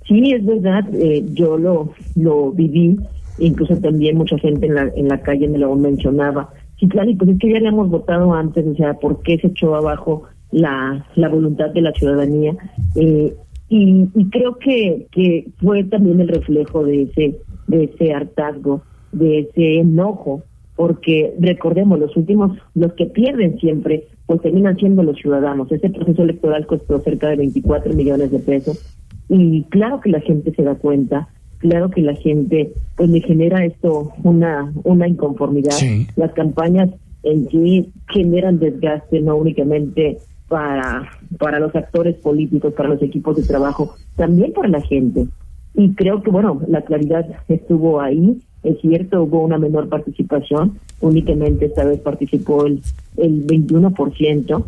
[0.08, 2.98] Sí, es verdad, eh, yo lo, lo viví,
[3.38, 6.50] incluso también mucha gente en la, en la calle me lo mencionaba.
[6.78, 9.74] Citlari, pues es que ya le hemos votado antes, o sea, ¿por qué se echó
[9.74, 12.54] abajo la, la voluntad de la ciudadanía.
[12.94, 13.34] Eh,
[13.72, 18.82] y, y, creo que, que fue también el reflejo de ese, de ese hartazgo,
[19.12, 20.42] de ese enojo,
[20.76, 25.72] porque recordemos, los últimos, los que pierden siempre, pues terminan siendo los ciudadanos.
[25.72, 28.84] Ese proceso electoral costó cerca de 24 millones de pesos
[29.30, 33.64] y claro que la gente se da cuenta, claro que la gente pues le genera
[33.64, 35.76] esto una una inconformidad.
[36.16, 36.90] Las campañas
[37.22, 40.18] en sí generan desgaste no únicamente
[40.52, 45.26] para para los actores políticos, para los equipos de trabajo, también para la gente.
[45.74, 48.38] Y creo que bueno, la claridad estuvo ahí.
[48.62, 52.82] Es cierto, hubo una menor participación, únicamente esta vez participó el,
[53.16, 54.64] el 21%,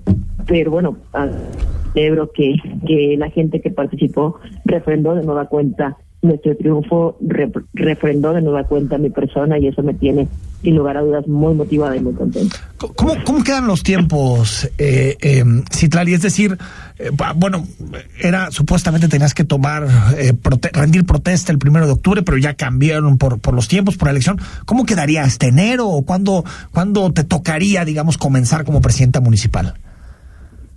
[0.49, 0.97] pero bueno,
[1.93, 7.17] celebro que, que la gente que participó refrendó de nueva cuenta nuestro triunfo,
[7.75, 10.29] refrendó de nueva cuenta mi persona y eso me tiene,
[10.63, 12.57] sin lugar a dudas, muy motivada y muy contenta.
[12.79, 16.15] ¿Cómo, cómo quedan los tiempos, eh, eh, Citlali?
[16.15, 16.57] Es decir,
[16.99, 17.65] eh, bueno,
[18.23, 20.33] era supuestamente tenías que tomar, eh,
[20.73, 24.13] rendir protesta el primero de octubre, pero ya cambiaron por, por los tiempos, por la
[24.13, 24.39] elección.
[24.65, 29.75] ¿Cómo quedaría este enero o cuándo, cuándo te tocaría, digamos, comenzar como presidenta municipal?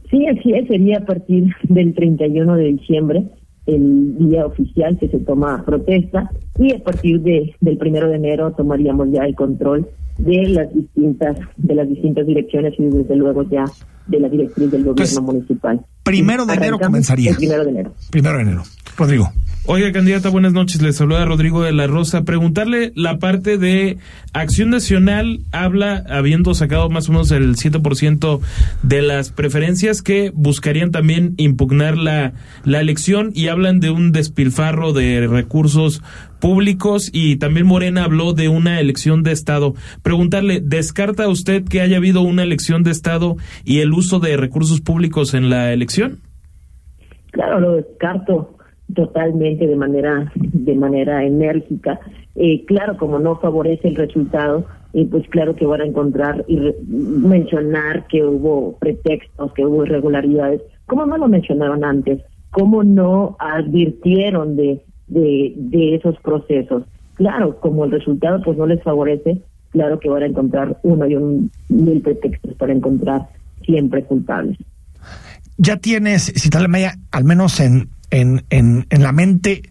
[0.09, 3.23] Sí, así es, sería a partir del 31 de diciembre,
[3.67, 8.51] el día oficial que se toma protesta, y a partir de, del primero de enero
[8.51, 13.65] tomaríamos ya el control de las distintas de las distintas direcciones y desde luego ya
[14.07, 15.85] de la directriz del gobierno municipal.
[16.03, 17.35] Primero de enero comenzaría.
[17.35, 17.93] primero de enero.
[18.09, 18.63] Primero de enero.
[18.97, 19.29] Rodrigo.
[19.69, 20.81] Oiga, candidata, buenas noches.
[20.81, 22.23] Le saluda Rodrigo de la Rosa.
[22.23, 23.97] Preguntarle la parte de
[24.31, 28.39] Acción Nacional habla, habiendo sacado más o menos el 7%
[28.83, 32.31] de las preferencias, que buscarían también impugnar la,
[32.63, 36.01] la elección y hablan de un despilfarro de recursos
[36.39, 39.73] públicos y también Morena habló de una elección de Estado.
[40.01, 44.79] Preguntarle, ¿descarta usted que haya habido una elección de Estado y el uso de recursos
[44.79, 46.19] públicos en la elección?
[47.31, 48.56] Claro, lo descarto
[48.93, 51.99] totalmente de manera de manera enérgica.
[52.35, 56.59] Eh, claro como no favorece el resultado eh, pues claro que van a encontrar y
[56.87, 60.61] mencionar que hubo pretextos que hubo irregularidades.
[60.85, 62.21] Como no lo mencionaron antes
[62.51, 66.83] cómo no advirtieron de, de de esos procesos
[67.15, 71.15] claro como el resultado pues no les favorece claro que van a encontrar uno y
[71.15, 73.27] un mil pretextos para encontrar
[73.65, 74.57] siempre culpables.
[75.57, 76.67] Ya tienes si tal
[77.11, 79.63] al menos en en, en, en la mente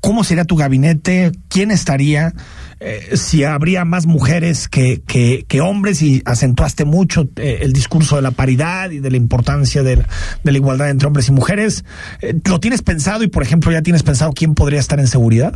[0.00, 2.32] cómo sería tu gabinete, quién estaría,
[2.80, 8.22] eh, si habría más mujeres que, que, hombres y acentuaste mucho eh, el discurso de
[8.22, 10.06] la paridad y de la importancia de la,
[10.44, 11.84] de la igualdad entre hombres y mujeres.
[12.22, 15.54] Eh, ¿Lo tienes pensado y, por ejemplo, ya tienes pensado quién podría estar en seguridad?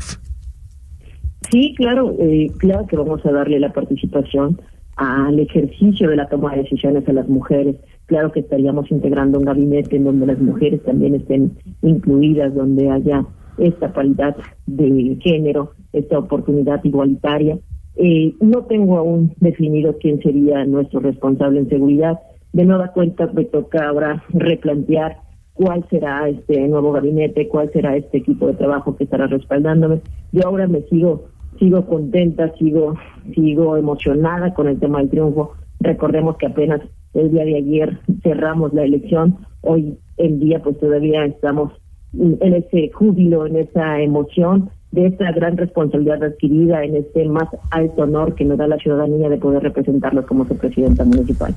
[1.51, 2.17] Sí, claro,
[2.59, 4.61] claro que vamos a darle la participación
[4.97, 9.45] al ejercicio de la toma de decisiones a las mujeres claro que estaríamos integrando un
[9.45, 13.25] gabinete en donde las mujeres también estén incluidas, donde haya
[13.59, 14.37] esta paridad
[14.67, 17.59] de género, esta oportunidad igualitaria.
[17.97, 22.19] Eh, no tengo aún definido quién sería nuestro responsable en seguridad.
[22.53, 25.19] De nueva cuenta me toca ahora replantear
[25.55, 30.01] cuál será este nuevo gabinete, cuál será este equipo de trabajo que estará respaldándome.
[30.33, 31.25] Yo ahora me sigo
[31.59, 32.95] sigo contenta, sigo
[33.35, 35.53] sigo emocionada con el tema del triunfo.
[35.81, 36.81] Recordemos que apenas
[37.15, 41.73] el día de ayer cerramos la elección, hoy en día pues todavía estamos
[42.13, 48.03] en ese júbilo, en esa emoción de esta gran responsabilidad adquirida, en este más alto
[48.03, 51.55] honor que nos da la ciudadanía de poder representarlos como su presidenta municipal.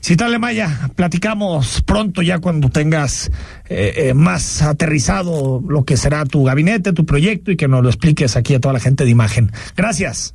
[0.00, 3.28] Citale Maya, platicamos pronto ya cuando tengas
[3.68, 7.88] eh, eh, más aterrizado lo que será tu gabinete, tu proyecto y que nos lo
[7.88, 9.50] expliques aquí a toda la gente de imagen.
[9.76, 10.34] Gracias.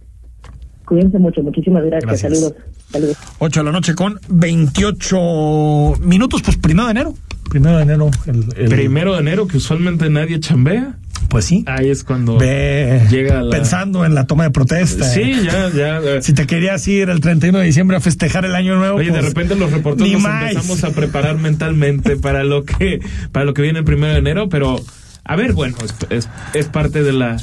[0.85, 2.19] Cuídense mucho, muchísimas gracias.
[2.19, 2.53] Saludos.
[2.91, 3.17] Saludos.
[3.39, 7.13] 8 de la noche con 28 minutos, pues primero de enero.
[7.49, 8.11] Primero de enero.
[8.25, 10.95] El, Primero de enero, que usualmente nadie chambea.
[11.29, 11.63] Pues sí.
[11.67, 15.05] Ahí es cuando Ve llega pensando en la toma de protesta.
[15.05, 16.21] Sí, ya, ya.
[16.21, 18.97] Si te querías ir el 31 de diciembre a festejar el año nuevo.
[18.97, 22.99] Oye, de pues, repente los reporteros nos empezamos a preparar mentalmente para lo que
[23.31, 24.81] para lo que viene el primero de enero, pero
[25.23, 25.77] a ver, bueno,
[26.09, 27.37] es, es parte de la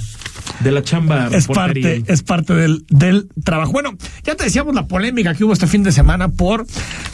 [0.60, 1.28] de la chamba.
[1.32, 3.72] Es parte, es parte del, del trabajo.
[3.72, 6.66] Bueno, ya te decíamos la polémica que hubo este fin de semana por,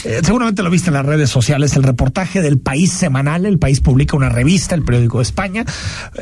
[0.04, 3.46] eh, seguramente lo viste en las redes sociales, el reportaje del País Semanal.
[3.46, 5.64] El País publica una revista, el periódico de España,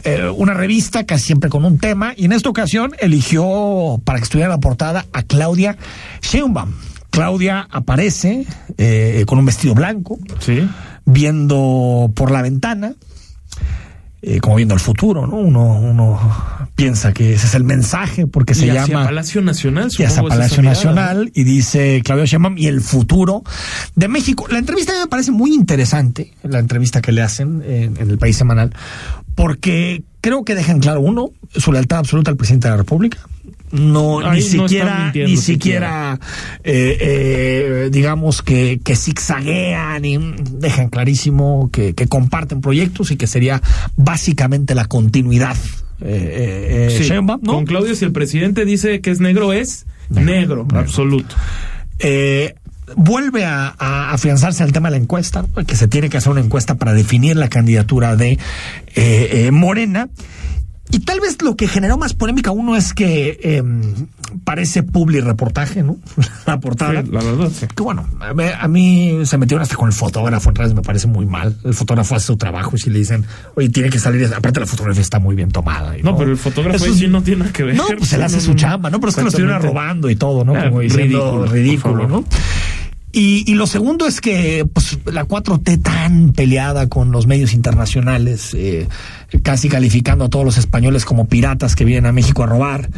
[0.05, 4.25] eh, una revista casi siempre con un tema, y en esta ocasión eligió para que
[4.25, 5.77] estuviera la portada a Claudia
[6.23, 6.73] Sheinbaum.
[7.11, 8.47] Claudia aparece
[8.79, 10.67] eh, con un vestido blanco, ¿Sí?
[11.05, 12.95] viendo por la ventana
[14.23, 15.37] eh, como viendo el futuro, ¿no?
[15.37, 16.21] Uno, uno
[16.77, 20.09] piensa que ese es el mensaje porque se y hacia llama Palacio Nacional, y hacia
[20.09, 23.43] supongo, es Palacio Nacional y dice Claudio Sheinbaum y el futuro
[23.97, 24.47] de México.
[24.49, 28.37] La entrevista me parece muy interesante, la entrevista que le hacen en, en el País
[28.37, 28.73] Semanal,
[29.35, 33.19] porque creo que dejan claro uno su lealtad absoluta al presidente de la República.
[33.73, 36.21] No, Ahí ni siquiera, ni siquiera.
[36.63, 40.19] eh, eh, digamos que, que zigzaguean y
[40.53, 43.63] dejan clarísimo que, que comparten proyectos y que sería
[43.97, 45.57] básicamente la continuidad.
[46.03, 47.53] Eh, eh, eh, Sí, Sheinbaum, ¿no?
[47.55, 51.35] Con Claudio, si el presidente dice que es negro, es negro, absoluto.
[51.99, 52.55] Eh,
[52.97, 55.65] vuelve a, a afianzarse el tema de la encuesta, ¿no?
[55.65, 58.39] que se tiene que hacer una encuesta para definir la candidatura de
[59.51, 60.11] Morena.
[60.93, 63.63] Y tal vez lo que generó más polémica uno es que eh,
[64.45, 65.97] parece publi reportaje, ¿no?
[66.47, 67.03] la portada.
[67.03, 67.67] Sí, la verdad, sí.
[67.75, 70.83] Que bueno, a mí, a mí se metieron hasta con el fotógrafo en redes, me
[70.83, 71.57] parece muy mal.
[71.65, 73.25] El fotógrafo hace su trabajo y si le dicen,
[73.55, 75.97] oye, tiene que salir, aparte la fotografía está muy bien tomada.
[75.97, 77.75] y No, pero el fotógrafo Eso sí no tiene nada que ver.
[77.75, 79.01] no, pues él hace su chamba, ¿no?
[79.01, 80.53] Pero es que lo estuvieron robando y todo, ¿no?
[80.53, 82.25] Como diciendo ridículo, ¿no?
[83.13, 88.55] Y, y lo segundo es que pues, la 4T tan peleada con los medios internacionales,
[88.55, 88.89] eh,
[89.43, 92.89] casi calificando a todos los españoles como piratas que vienen a México a robar,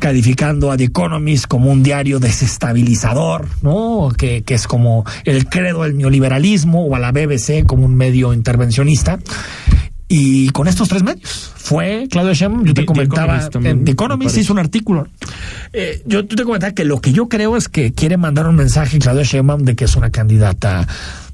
[0.00, 4.10] calificando a The Economist como un diario desestabilizador, ¿no?
[4.16, 8.34] Que, que es como el credo del neoliberalismo, o a la BBC como un medio
[8.34, 9.18] intervencionista.
[10.06, 13.78] Y con estos tres medios fue Claudio Sheinbaum, yo te The- The comentaba Economist también,
[13.78, 15.08] en The Economist hizo un artículo.
[15.72, 18.98] Eh, yo te comentaba que lo que yo creo es que quiere mandar un mensaje
[18.98, 20.86] Claudio Sheinbaum de que es una candidata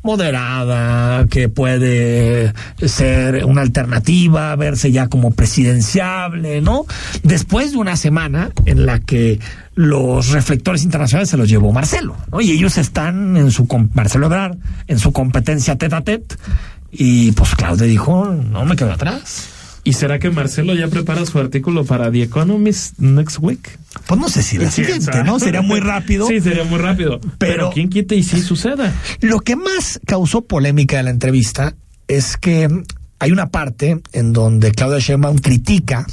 [0.02, 2.52] moderada, que puede
[2.84, 6.86] ser una alternativa, verse ya como presidenciable, ¿no?
[7.22, 9.40] Después de una semana en la que
[9.74, 12.40] los reflectores internacionales se los llevó Marcelo, ¿no?
[12.40, 16.36] Y ellos están en su Marcelo Ebrard en su competencia tete a tete
[16.90, 19.59] y pues Claudio dijo, no me quedo atrás.
[19.82, 23.78] ¿Y será que Marcelo ya prepara su artículo para The Economist next week?
[24.06, 25.24] Pues no sé si la ¿Quién siguiente?
[25.24, 25.38] ¿no?
[25.40, 26.26] Sería muy rápido.
[26.26, 27.18] Sí, sería muy rápido.
[27.20, 28.92] Pero, Pero- ¿quién quita y sí suceda?
[29.20, 31.74] Lo que más causó polémica de la entrevista
[32.08, 32.68] es que
[33.18, 36.06] hay una parte en donde Claudia Sheinbaum critica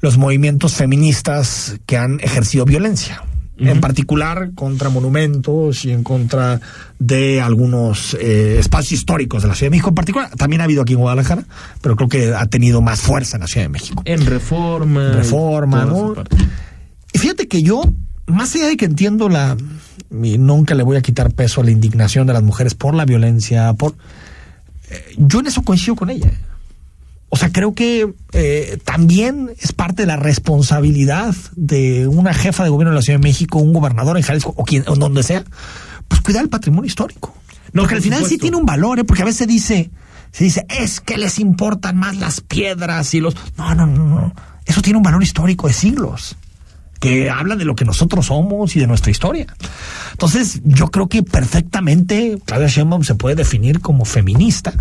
[0.00, 3.22] los movimientos feministas que han ejercido violencia.
[3.58, 6.60] En particular contra monumentos y en contra
[6.98, 10.30] de algunos eh, espacios históricos de la Ciudad de México en particular.
[10.36, 11.44] También ha habido aquí en Guadalajara,
[11.80, 14.02] pero creo que ha tenido más fuerza en la Ciudad de México.
[14.04, 15.12] En reforma.
[15.12, 16.14] Reforma, ¿no?
[17.12, 17.82] Y fíjate que yo,
[18.26, 19.56] más allá de que entiendo la.
[20.22, 23.04] Y nunca le voy a quitar peso a la indignación de las mujeres por la
[23.04, 23.94] violencia, por.
[24.90, 26.30] eh, yo en eso coincido con ella.
[27.28, 32.70] O sea, creo que eh, también es parte de la responsabilidad de una jefa de
[32.70, 35.44] gobierno de la Ciudad de México, un gobernador en Jalisco o quien, o donde sea,
[36.06, 37.34] pues cuidar el patrimonio histórico.
[37.72, 39.04] No, porque por al final sí tiene un valor, ¿eh?
[39.04, 39.90] porque a veces dice,
[40.30, 43.34] se dice, es que les importan más las piedras y los.
[43.58, 44.34] No, no, no, no.
[44.64, 46.36] Eso tiene un valor histórico de siglos
[47.00, 49.46] que habla de lo que nosotros somos y de nuestra historia.
[50.12, 54.72] Entonces, yo creo que perfectamente Claudia Sheinbaum se puede definir como feminista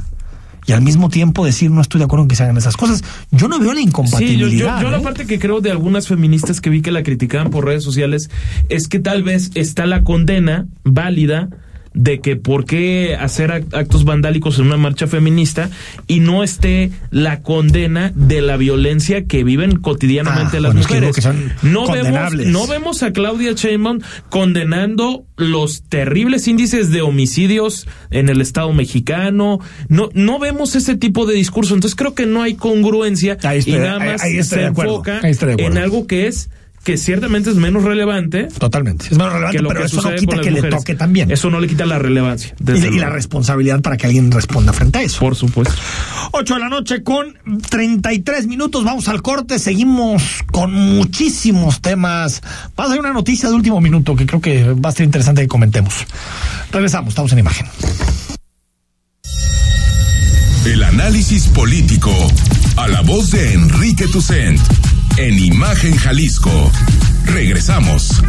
[0.67, 3.03] y al mismo tiempo decir no estoy de acuerdo en que se hagan esas cosas.
[3.31, 4.77] Yo no veo la Sí, yo, incompatibilidad.
[4.81, 5.01] yo, yo la ¿eh?
[5.01, 8.29] parte que creo de algunas feministas que vi que la criticaban por redes sociales
[8.69, 11.49] es que tal vez está la condena válida
[11.95, 15.69] de que por qué hacer ac- actos vandálicos en una marcha feminista
[16.07, 20.87] y no esté la condena de la violencia que viven cotidianamente Ah, las bueno, es
[20.87, 21.15] que mujeres.
[21.61, 28.29] que no vemos no vemos a Claudia Sheinbaum condenando los terribles índices de homicidios en
[28.29, 29.59] el Estado mexicano.
[29.89, 33.77] No no vemos ese tipo de discurso, entonces creo que no hay congruencia estoy- y
[33.77, 35.21] nada más ahí se enfoca
[35.57, 36.49] en algo que es
[36.85, 39.07] que ciertamente es menos relevante Totalmente.
[39.09, 41.31] Es menos relevante, que lo pero que eso no quita que le toque también.
[41.31, 42.55] Eso no le quita la relevancia.
[42.59, 45.19] y, desde y la responsabilidad para que alguien responda frente a eso.
[45.19, 45.73] Por supuesto.
[46.31, 47.33] 8 de la noche con
[47.69, 48.83] 33 minutos.
[48.83, 49.57] Vamos al corte.
[49.57, 52.43] Seguimos con muchísimos temas.
[52.79, 55.41] Va a ser una noticia de último minuto que creo que va a ser interesante
[55.41, 56.05] que comentemos.
[56.71, 57.67] Regresamos, estamos en imagen.
[60.65, 62.11] El análisis político.
[62.77, 64.59] A la voz de Enrique Tucent.
[65.17, 66.51] En Imagen Jalisco.
[67.23, 68.21] Regresamos.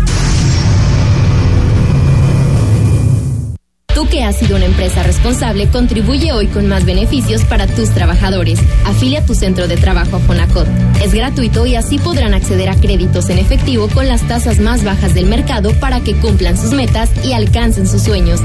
[3.92, 8.60] Tú que has sido una empresa responsable, contribuye hoy con más beneficios para tus trabajadores.
[8.84, 10.68] Afilia tu centro de trabajo a Fonacot.
[11.02, 15.12] Es gratuito y así podrán acceder a créditos en efectivo con las tasas más bajas
[15.12, 18.40] del mercado para que cumplan sus metas y alcancen sus sueños.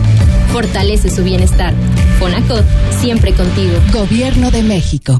[0.52, 1.76] Fortalece su bienestar.
[2.18, 2.66] Fonacot,
[3.02, 3.74] siempre contigo.
[3.94, 5.20] Gobierno de México.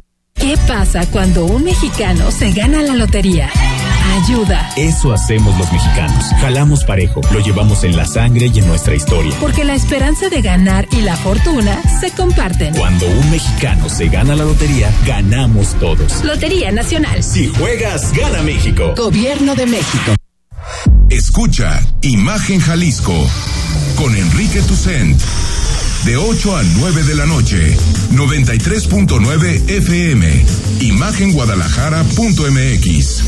[0.41, 3.47] ¿Qué pasa cuando un mexicano se gana la lotería?
[4.23, 4.71] Ayuda.
[4.75, 6.25] Eso hacemos los mexicanos.
[6.39, 9.37] Jalamos parejo, lo llevamos en la sangre y en nuestra historia.
[9.39, 12.73] Porque la esperanza de ganar y la fortuna se comparten.
[12.73, 16.23] Cuando un mexicano se gana la lotería, ganamos todos.
[16.23, 17.23] Lotería Nacional.
[17.23, 18.95] Si juegas, gana México.
[18.97, 20.15] Gobierno de México.
[21.09, 23.13] Escucha Imagen Jalisco
[23.95, 25.21] con Enrique Tucent.
[26.05, 27.77] De 8 a 9 de la noche,
[28.11, 30.45] 93.9 FM,
[30.79, 33.23] imagenguadalajara.mx.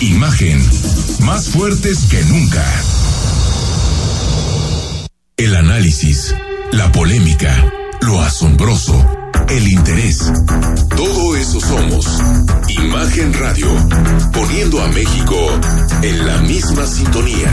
[0.00, 0.60] Imagen,
[1.20, 2.64] más fuertes que nunca.
[5.36, 6.34] El análisis,
[6.72, 9.06] la polémica, lo asombroso,
[9.48, 10.32] el interés.
[10.96, 12.18] Todo eso somos.
[12.68, 13.68] Imagen Radio,
[14.32, 15.36] poniendo a México
[16.02, 17.52] en la misma sintonía.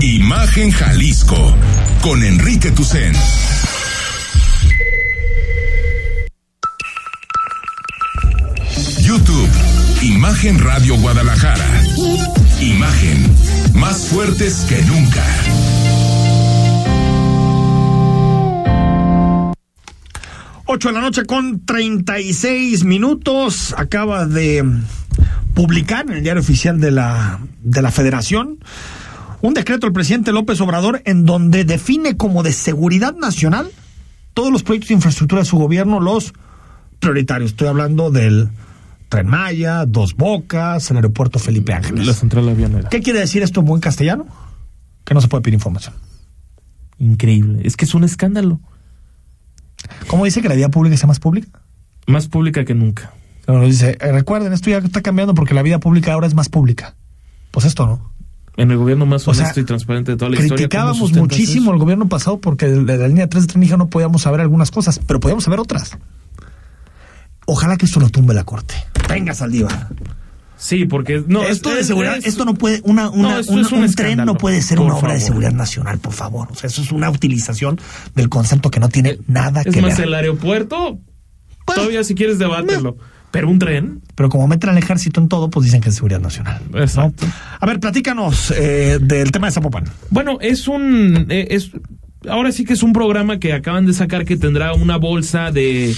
[0.00, 1.56] Imagen Jalisco
[2.02, 3.14] con Enrique Tucen.
[9.00, 9.48] YouTube,
[10.02, 11.66] Imagen Radio Guadalajara.
[12.60, 13.34] Imagen,
[13.74, 15.24] más fuertes que nunca.
[20.66, 23.74] Ocho de la noche con 36 minutos.
[23.78, 24.62] Acaba de
[25.54, 28.58] publicar en el diario oficial de la, de la Federación
[29.40, 33.70] un decreto del presidente López Obrador en donde define como de seguridad nacional
[34.34, 36.32] todos los proyectos de infraestructura de su gobierno, los
[36.98, 37.52] prioritarios.
[37.52, 38.50] Estoy hablando del
[39.08, 42.06] Tren Maya, Dos Bocas, el aeropuerto Felipe Ángeles.
[42.06, 42.88] La central avionera.
[42.88, 44.26] ¿Qué quiere decir esto en buen castellano?
[45.04, 45.94] Que no se puede pedir información.
[46.98, 47.60] Increíble.
[47.64, 48.60] Es que es un escándalo.
[50.08, 51.62] ¿Cómo dice que la vida pública sea más pública?
[52.06, 53.12] Más pública que nunca.
[53.46, 56.48] No, dice, eh, recuerden, esto ya está cambiando porque la vida pública ahora es más
[56.48, 56.96] pública.
[57.52, 58.15] Pues esto no.
[58.56, 60.56] En el gobierno más honesto sea, y transparente de toda la historia.
[60.56, 61.72] Criticábamos ¿cómo sustentas muchísimo eso?
[61.74, 64.98] el gobierno pasado porque de la línea 3 de Trenija no podíamos saber algunas cosas,
[65.06, 65.98] pero podíamos saber otras.
[67.46, 68.74] Ojalá que esto lo tumbe la corte.
[69.08, 69.88] Venga, Saldívar.
[70.58, 73.40] Sí, porque no, esto es- de seguridad, es- esto no puede, una, una, No, una-
[73.40, 76.48] es un un, tren no puede ser una obra de seguridad nacional, por favor.
[76.50, 77.78] O sea, eso es una utilización
[78.14, 80.06] del concepto que no tiene nada Es que más, ver.
[80.08, 80.98] el aeropuerto,
[81.66, 82.96] todavía si quieres debátelo.
[83.36, 86.20] Pero un tren, Pero como meten al ejército en todo, pues dicen que es seguridad
[86.20, 86.58] nacional.
[86.72, 87.26] Exacto.
[87.60, 89.84] A ver, platícanos eh, del tema de Zapopan.
[90.08, 91.26] Bueno, es un.
[91.28, 91.70] eh, es,
[92.26, 95.94] ahora sí que es un programa que acaban de sacar que tendrá una bolsa de,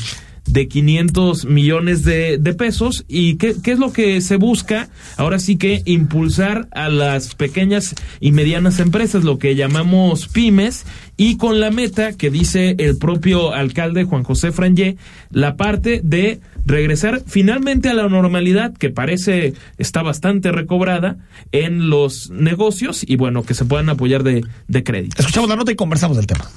[0.48, 3.04] de 500 millones de, de pesos.
[3.08, 4.88] ¿Y qué, qué es lo que se busca?
[5.16, 10.86] Ahora sí que impulsar a las pequeñas y medianas empresas, lo que llamamos pymes,
[11.16, 14.96] y con la meta que dice el propio alcalde Juan José Frangé,
[15.30, 21.16] la parte de regresar finalmente a la normalidad que parece está bastante recobrada
[21.52, 25.16] en los negocios y bueno, que se puedan apoyar de, de crédito.
[25.18, 26.48] Escuchamos la nota y conversamos del tema.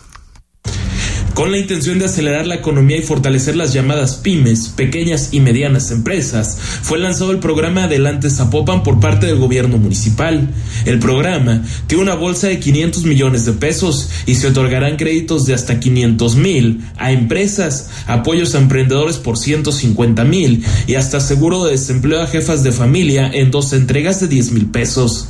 [1.34, 5.90] Con la intención de acelerar la economía y fortalecer las llamadas pymes, pequeñas y medianas
[5.90, 10.50] empresas, fue lanzado el programa Adelante Zapopan por parte del gobierno municipal.
[10.86, 15.54] El programa tiene una bolsa de 500 millones de pesos y se otorgarán créditos de
[15.54, 21.72] hasta 500 mil a empresas, apoyos a emprendedores por 150 mil y hasta seguro de
[21.72, 25.30] desempleo a jefas de familia en dos entregas de 10 mil pesos.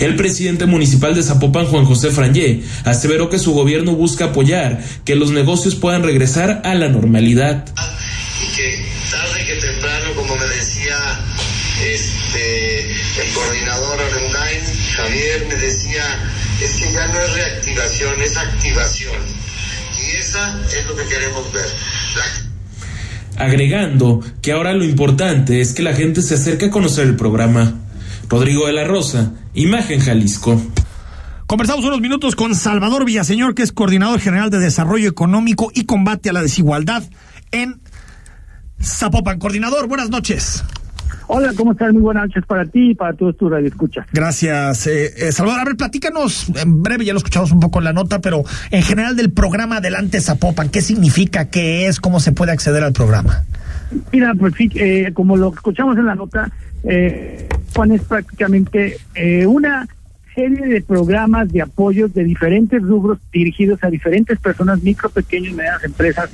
[0.00, 5.14] El presidente municipal de Zapopan, Juan José Frangé, aseveró que su gobierno busca apoyar que
[5.14, 7.64] los negocios puedan regresar a la normalidad.
[8.42, 10.96] y que tarde que temprano, como me decía
[11.84, 14.60] este, el coordinador Arendain,
[14.96, 16.02] Javier, me decía,
[16.62, 19.16] es que ya no es reactivación, es activación.
[20.00, 21.66] Y esa es lo que queremos ver.
[22.16, 22.48] La
[23.38, 27.74] agregando que ahora lo importante es que la gente se acerque a conocer el programa.
[28.28, 30.60] Rodrigo de la Rosa, Imagen Jalisco.
[31.46, 36.28] Conversamos unos minutos con Salvador Villaseñor, que es coordinador general de Desarrollo Económico y Combate
[36.28, 37.02] a la Desigualdad
[37.52, 37.80] en
[38.82, 39.38] Zapopan.
[39.38, 40.62] Coordinador, buenas noches.
[41.26, 41.92] Hola, ¿cómo estás?
[41.92, 44.06] Muy buenas noches para ti y para todos tus radioescuchas.
[44.12, 45.60] Gracias, eh, eh, Salvador.
[45.60, 48.82] A ver, platícanos en breve, ya lo escuchamos un poco en la nota, pero en
[48.82, 51.46] general del programa Adelante Zapopan, ¿qué significa?
[51.46, 51.98] ¿Qué es?
[51.98, 53.44] ¿Cómo se puede acceder al programa?
[54.12, 56.50] Mira, pues sí, eh, como lo escuchamos en la nota,
[56.84, 57.48] eh,
[57.78, 59.86] Juan es prácticamente eh, una
[60.34, 65.54] serie de programas de apoyos de diferentes rubros dirigidos a diferentes personas, micro, pequeñas y
[65.54, 66.28] medianas empresas,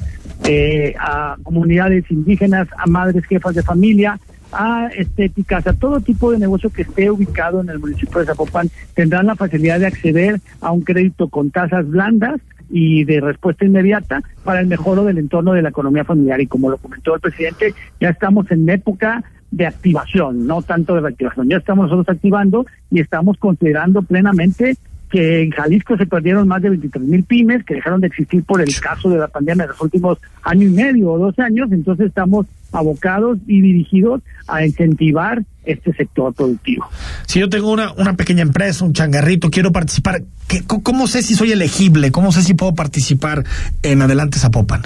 [0.49, 4.18] eh, a comunidades indígenas, a madres, jefas de familia,
[4.53, 8.70] a estéticas, a todo tipo de negocio que esté ubicado en el municipio de Zapopan,
[8.95, 12.40] tendrán la facilidad de acceder a un crédito con tasas blandas
[12.70, 16.40] y de respuesta inmediata para el mejoro del entorno de la economía familiar.
[16.40, 19.22] Y como lo comentó el presidente, ya estamos en época
[19.55, 21.49] de activación, no tanto de reactivación.
[21.49, 24.77] Ya estamos nosotros activando y estamos considerando plenamente
[25.11, 28.61] que en Jalisco se perdieron más de 23 mil pymes que dejaron de existir por
[28.61, 31.71] el caso de la pandemia en los últimos año y medio o dos años.
[31.71, 36.87] Entonces estamos abocados y dirigidos a incentivar este sector productivo.
[37.27, 41.35] Si yo tengo una, una pequeña empresa, un changarrito, quiero participar, ¿qué, ¿cómo sé si
[41.37, 42.11] soy elegible?
[42.11, 43.45] ¿Cómo sé si puedo participar
[43.85, 44.83] en Adelante Zapopan?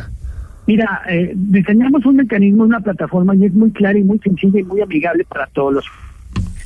[0.69, 4.64] Mira, eh, diseñamos un mecanismo, una plataforma y es muy clara y muy sencilla y
[4.64, 5.85] muy amigable para todos los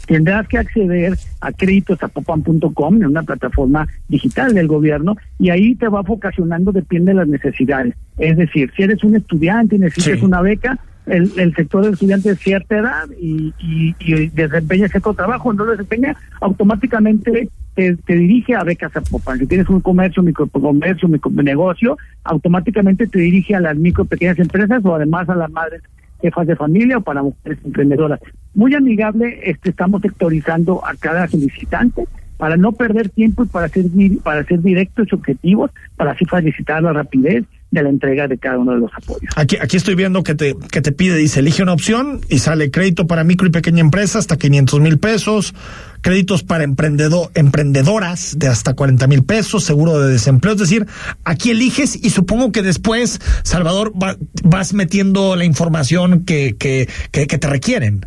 [0.07, 6.03] tendrás que acceder a créditosapopan.com, en una plataforma digital del gobierno, y ahí te va
[6.03, 7.95] vocacionando, depende de las necesidades.
[8.19, 10.25] Es decir, si eres un estudiante y necesitas Sí.
[10.25, 15.53] una beca, el, el sector del estudiante de cierta edad y, y, desempeña cierto trabajo,
[15.53, 19.39] lo desempeña, automáticamente te, te dirige a becas Zapopan.
[19.39, 24.95] Si tienes un comercio, microcomercio, micronegocio, automáticamente te dirige a las micro pequeñas empresas o
[24.95, 25.83] además a las madres
[26.21, 28.21] jefas de familia o para mujeres emprendedoras.
[28.55, 33.87] Muy amigable, este, estamos sectorizando a cada solicitante para no perder tiempo y para ser,
[34.23, 38.59] para ser directos y objetivos, para así facilitar la rapidez de la entrega de cada
[38.59, 39.33] uno de los apoyos.
[39.35, 42.71] Aquí, aquí estoy viendo que te, que te pide, dice, elige una opción y sale
[42.71, 45.55] crédito para micro y pequeña empresa hasta 500 mil pesos,
[46.03, 50.53] créditos para emprendedor, emprendedoras de hasta 40 mil pesos, seguro de desempleo.
[50.53, 50.87] Es decir,
[51.25, 57.27] aquí eliges y supongo que después, Salvador, va- vas metiendo la información que, que, que,
[57.27, 58.05] que te requieren.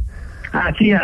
[0.54, 1.00] Así es,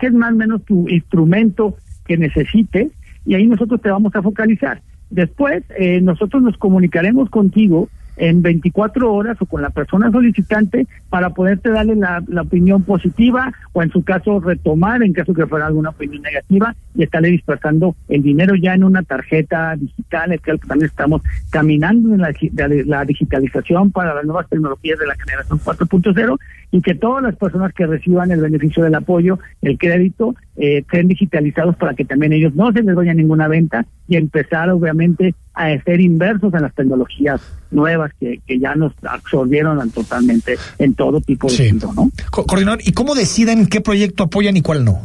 [0.00, 1.76] que es más o menos tu instrumento
[2.06, 2.90] que necesites
[3.26, 4.80] y ahí nosotros te vamos a focalizar.
[5.14, 11.30] Después, eh, nosotros nos comunicaremos contigo en 24 horas o con la persona solicitante para
[11.30, 15.90] poderte darle la, opinión positiva o en su caso retomar en caso que fuera alguna
[15.90, 20.90] opinión negativa y estarle dispersando el dinero ya en una tarjeta digital, es que también
[20.90, 26.38] estamos caminando en la digitalización para las nuevas tecnologías de la generación 4.0
[26.74, 31.06] y que todas las personas que reciban el beneficio del apoyo, el crédito, eh, estén
[31.06, 35.68] digitalizados para que también ellos no se les vaya ninguna venta y empezar obviamente a
[35.82, 37.40] ser inversos en las tecnologías
[37.70, 41.68] nuevas que, que ya nos absorbieron totalmente en todo tipo de Sí.
[41.68, 42.10] sentido, ¿no?
[42.30, 44.98] Co- coordinador, ¿y cómo deciden qué proyecto apoyan y cuál no?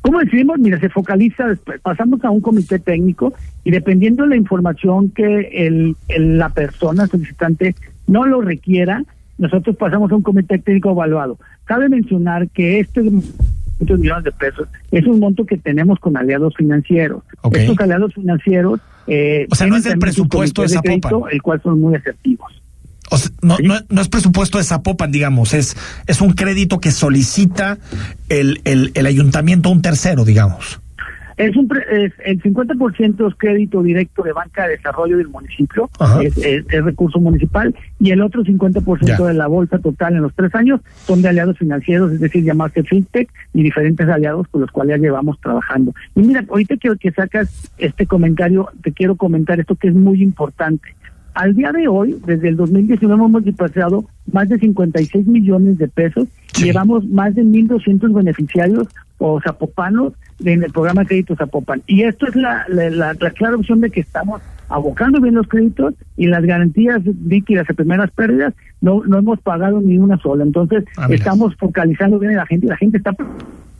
[0.00, 0.58] ¿Cómo decidimos?
[0.58, 3.34] Mira, se focaliza, después, pasamos a un comité técnico
[3.64, 7.74] y dependiendo de la información que el, el- la persona solicitante
[8.06, 9.02] no lo requiera,
[9.38, 11.38] nosotros pasamos a un comité técnico evaluado.
[11.64, 13.02] Cabe mencionar que este
[13.80, 17.22] muchos millones de pesos es un monto que tenemos con aliados financieros.
[17.52, 21.00] Estos aliados financieros eh, O sea, no es del presupuesto de Zapopan.
[21.00, 22.52] crédito, el cual son muy asertivos.
[23.10, 26.90] O sea, no, no, no es presupuesto de Zapopan, digamos, es, es un crédito que
[26.92, 27.78] solicita
[28.28, 30.80] el, el, el ayuntamiento a un tercero, digamos.
[31.38, 35.88] Es un pre- es, el 50% es crédito directo de banca de desarrollo del municipio,
[36.20, 39.16] es, es- es recurso municipal, y el otro 50% Ya.
[39.24, 42.82] de la bolsa total en los tres años son de aliados financieros, es decir, llamarse
[42.82, 45.94] FinTech y diferentes aliados con los cuales ya llevamos trabajando.
[46.16, 50.22] Y mira, ahorita que, que sacas este comentario, te quiero comentar esto que es muy
[50.22, 50.88] importante.
[51.34, 56.26] Al día de hoy, desde el 2019 hemos multiplicado más de 56 millones de pesos
[56.60, 60.14] llevamos más de 1.200 beneficiarios o zapopanos
[60.44, 61.82] en el programa de crédito Zapopan.
[61.86, 65.48] Y esto es la, la, la- la clara opción de que estamos abocando bien los
[65.48, 70.44] créditos y las garantías líquidas de primeras pérdidas no, no hemos pagado ni una sola.
[70.44, 73.12] Entonces, Ah, estamos focalizando bien en la gente y la gente está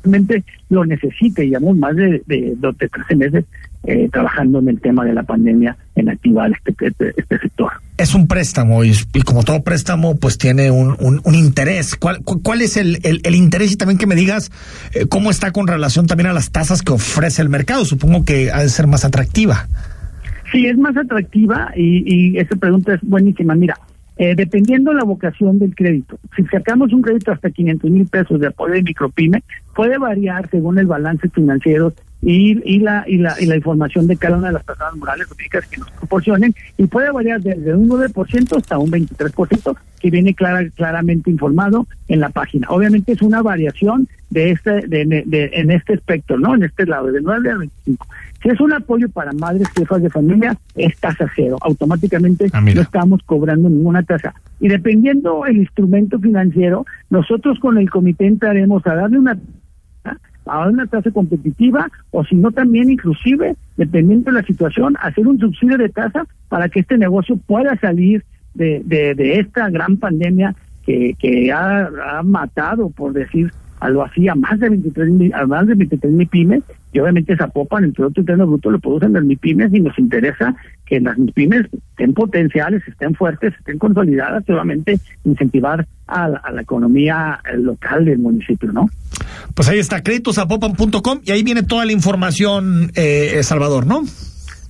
[0.04, 3.44] realmente lo necesita llevamos más de, de, de 13 meses
[3.84, 7.70] eh, trabajando en el tema de la pandemia en activar este, este, este sector.
[7.96, 11.96] Es un préstamo y, y como todo préstamo, pues tiene un, un, un interés.
[11.96, 13.72] ¿Cuál, cu- cuál es el, el, el interés?
[13.72, 14.50] Y también que me digas
[14.94, 17.84] eh, cómo está con relación también a las tasas que ofrece el mercado.
[17.84, 19.66] Supongo que ha de ser más atractiva.
[20.50, 23.54] Sí, es más atractiva y, y esa pregunta es buenísima.
[23.54, 23.76] Mira,
[24.16, 28.48] eh, dependiendo la vocación del crédito, si sacamos un crédito hasta 500 mil pesos de
[28.48, 29.44] apoyo de micropyme,
[29.76, 34.16] puede variar según el balance financiero y, y, la, y, la, y la información de
[34.16, 37.74] cada una de las personas morales o físicas que nos proporcionen y puede variar desde
[37.74, 42.66] un 9% hasta un 23% que viene clara, claramente informado en la página.
[42.70, 46.54] Obviamente es una variación de este de, de, en este espectro, ¿no?
[46.54, 48.06] En este lado, de 9 a 25.
[48.42, 51.56] Si es un apoyo para madres jefas de familia, es tasa cero.
[51.60, 54.34] Automáticamente no estamos cobrando ninguna tasa.
[54.60, 59.38] Y dependiendo el instrumento financiero, nosotros con el comité entraremos a darle una
[60.48, 65.38] a una tasa competitiva o si no también inclusive, dependiendo de la situación, hacer un
[65.38, 68.24] subsidio de tasa para que este negocio pueda salir
[68.54, 71.90] de, de, esta gran pandemia que, que ha,
[72.24, 76.26] matado, por decir algo así, a más de 23 mil, a más de 23 mil
[76.26, 80.56] pymes, y obviamente Zapopan, el Producto Interno Bruto, lo producen las MIPIMES y nos interesa
[80.86, 86.62] que las MIPIMES estén potenciales, estén fuertes, estén consolidadas, obviamente incentivar a la, a la
[86.62, 88.88] economía local del municipio, ¿no?
[89.54, 94.02] Pues ahí está, créditosapopan.com y ahí viene toda la información, eh, Salvador, ¿no?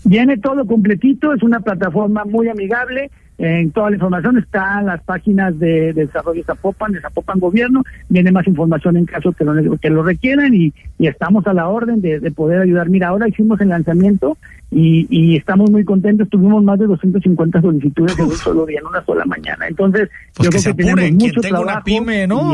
[0.04, 5.00] Viene todo completito, es una plataforma muy amigable, en toda la información está en las
[5.04, 7.84] páginas de, de, desarrollo Zapopan, de Zapopan Gobierno.
[8.08, 11.68] Viene más información en caso que lo, que lo requieran y, y estamos a la
[11.68, 12.88] orden de, de, poder ayudar.
[12.88, 14.36] Mira, ahora hicimos el lanzamiento
[14.72, 16.28] y, y estamos muy contentos.
[16.28, 19.68] Tuvimos más de 250 solicitudes en un solo día, en una sola mañana.
[19.68, 22.52] Entonces, pues yo que creo se que tenemos apure, mucho quien tenga una pyme, ¿no?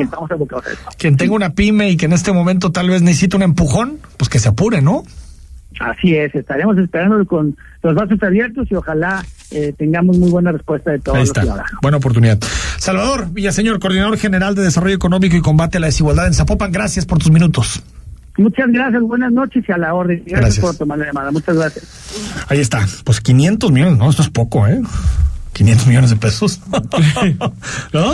[0.98, 4.28] Quien tenga una pyme y que en este momento tal vez necesite un empujón, pues
[4.28, 5.02] que se apure, ¿no?
[5.80, 10.90] Así es, estaremos esperando con los brazos abiertos y ojalá eh, tengamos muy buena respuesta
[10.92, 11.42] de todos Ahí los está.
[11.42, 11.70] ciudadanos.
[11.82, 12.38] Buena oportunidad.
[12.78, 17.06] Salvador Villaseñor, Coordinador General de Desarrollo Económico y Combate a la Desigualdad en Zapopan, gracias
[17.06, 17.82] por tus minutos.
[18.36, 20.18] Muchas gracias, buenas noches y a la orden.
[20.26, 20.64] Gracias, Gracias.
[20.64, 21.30] por tomar la llamada.
[21.30, 22.44] Muchas gracias.
[22.48, 22.84] Ahí está.
[23.04, 24.80] Pues 500 millones, no, esto es poco, ¿eh?
[25.54, 26.60] 500 millones de pesos.
[27.92, 28.12] ¿No?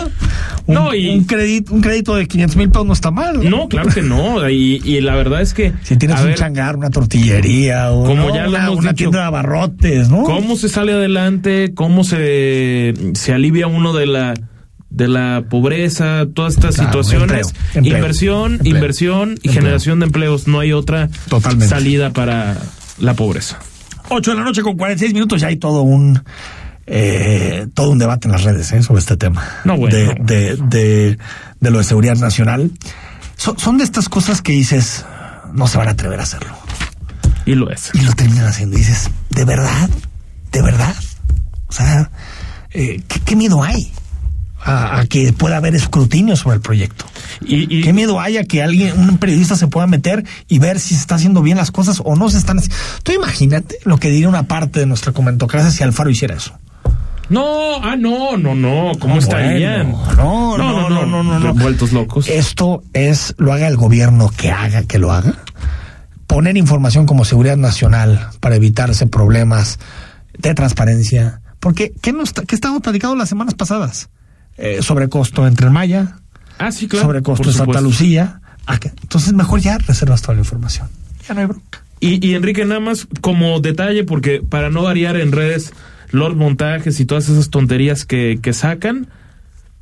[0.67, 3.49] Un, No, y- un crédito, un crédito de 500 mil pesos no está mal.
[3.49, 4.47] No, claro que no.
[4.49, 5.73] Y, y la verdad es que.
[5.83, 8.35] Si tienes un ver, changar, una tortillería, o Como ¿no?
[8.35, 8.95] ya lo una, hemos una dicho.
[9.09, 10.23] tienda de abarrotes, ¿no?
[10.23, 11.73] ¿Cómo se sale adelante?
[11.75, 14.33] ¿Cómo se, se alivia uno de la
[14.89, 20.05] de la pobreza, todas estas Claro, situaciones, empleo, empleo, inversión, empleo, inversión y generación de
[20.07, 21.67] empleos, no hay otra Totalmente.
[21.73, 22.57] salida para
[22.99, 23.57] la pobreza.
[24.09, 26.21] 8 de la noche con 46 minutos, ya hay todo un
[26.87, 28.83] eh, todo un debate en las redes ¿eh?
[28.83, 29.47] sobre este tema.
[29.65, 29.95] No, bueno.
[29.95, 31.17] de, de, de,
[31.59, 32.71] de lo de seguridad nacional.
[33.37, 35.05] Son, son de estas cosas que dices,
[35.53, 36.53] no se van a atrever a hacerlo.
[37.45, 37.89] Y lo es.
[37.93, 38.75] Y lo terminan haciendo.
[38.75, 39.89] Y dices, ¿de verdad?
[40.51, 40.95] ¿De verdad?
[41.67, 42.11] O sea,
[42.71, 43.91] eh, ¿qué, qué miedo hay?
[44.63, 47.05] A, a que pueda haber escrutinio sobre el proyecto.
[47.43, 50.79] Y, y- ¿Qué miedo hay a que alguien, un periodista se pueda meter y ver
[50.79, 52.77] si se está haciendo bien las cosas o no se están haciendo?
[53.01, 56.53] Tú imagínate lo que diría una parte de nuestra comentocracia si Alfaro hiciera eso.
[57.31, 59.91] No, ah, no, no, no, ¿cómo estarían?
[60.17, 61.53] No, no, no, no, no, no.
[61.53, 62.27] Vueltos locos.
[62.27, 65.35] Esto es, lo haga el gobierno que haga, que lo haga.
[66.27, 69.79] Poner información como seguridad nacional para evitarse problemas
[70.37, 71.41] de transparencia.
[71.61, 74.09] Porque, ¿qué, nos, qué estábamos platicando las semanas pasadas?
[74.57, 76.17] Eh, sobrecosto entre el Maya,
[76.57, 77.05] Ah, sí, claro.
[77.07, 77.81] sobrecosto por en Santa.
[77.81, 78.41] Lucía.
[78.67, 80.89] Ah, Entonces, mejor ya reservas toda la información.
[81.27, 81.81] Ya no hay bronca.
[81.99, 85.71] Y, y Enrique, nada más como detalle, porque para no variar en redes
[86.11, 89.07] los montajes y todas esas tonterías que, que sacan,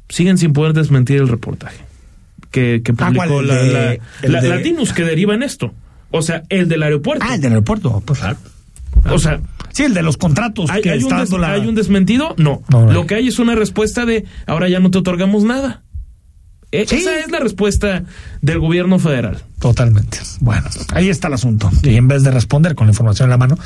[0.09, 1.77] siguen sin poder desmentir el reportaje
[2.51, 3.39] que, que Ah, publicó.
[3.41, 5.73] El la, de- la- el la- de- Latinus, que deriva en esto.
[6.11, 7.25] O sea, el del aeropuerto.
[7.27, 8.38] Ah, el del aeropuerto, pues claro.
[9.11, 9.39] O sea,
[9.71, 12.34] Sí, el de los contratos ¿hay, que hay un, des- hay un desmentido?
[12.38, 12.63] No.
[12.91, 15.84] Lo que hay es una respuesta de ahora ya no te otorgamos nada.
[16.72, 16.97] E- Sí.
[16.97, 18.03] Esa es la respuesta
[18.41, 19.43] del gobierno federal.
[19.59, 20.20] Totalmente.
[20.39, 21.70] Bueno, ahí está el asunto.
[21.84, 23.57] Y en vez de responder con la información en la mano,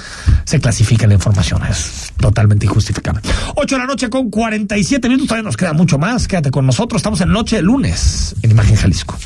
[0.45, 1.61] se clasifica la información.
[1.69, 3.21] Es totalmente injustificable.
[3.55, 5.27] 8 de la noche con 47 minutos.
[5.27, 6.27] Todavía nos queda mucho más.
[6.27, 6.99] Quédate con nosotros.
[6.99, 9.17] Estamos en Noche de Lunes en Imagen Jalisco.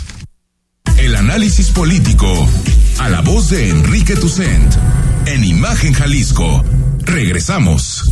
[0.98, 2.48] El análisis político
[3.00, 4.74] a la voz de Enrique Tucent
[5.28, 6.66] en Imagen Jalisco.
[7.06, 8.12] Regresamos.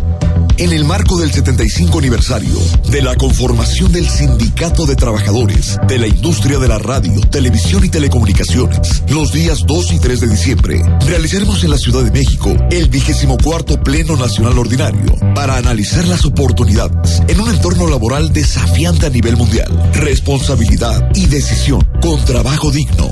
[0.61, 2.53] En el marco del 75 aniversario
[2.91, 7.89] de la conformación del Sindicato de Trabajadores de la Industria de la Radio, Televisión y
[7.89, 12.89] Telecomunicaciones, los días 2 y 3 de diciembre, realizaremos en la Ciudad de México el
[12.89, 19.09] vigésimo cuarto Pleno Nacional Ordinario para analizar las oportunidades en un entorno laboral desafiante a
[19.09, 23.09] nivel mundial, responsabilidad y decisión con trabajo digno.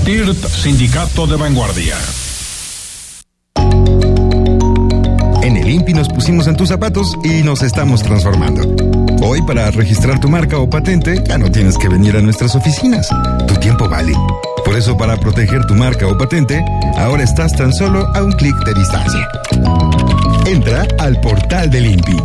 [0.00, 1.96] STIRT, Sindicato de Vanguardia.
[5.96, 8.62] Nos pusimos en tus zapatos y nos estamos transformando.
[9.22, 13.08] Hoy para registrar tu marca o patente ya no tienes que venir a nuestras oficinas.
[13.48, 14.12] Tu tiempo vale.
[14.62, 16.62] Por eso para proteger tu marca o patente,
[16.98, 19.28] ahora estás tan solo a un clic de distancia.
[20.46, 22.16] Entra al portal del INPI.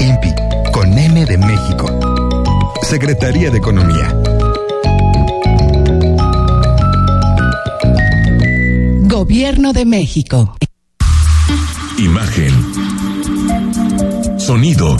[0.00, 0.34] INPI,
[0.72, 1.86] con M de México.
[2.82, 4.16] Secretaría de Economía.
[9.08, 10.54] Gobierno de México.
[12.02, 12.52] Imagen.
[14.36, 14.96] Sonido.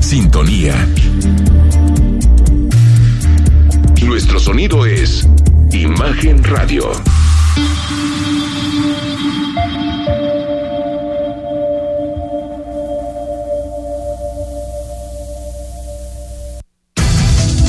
[0.00, 0.74] Sintonía.
[4.02, 5.28] Nuestro sonido es
[5.70, 6.90] Imagen Radio.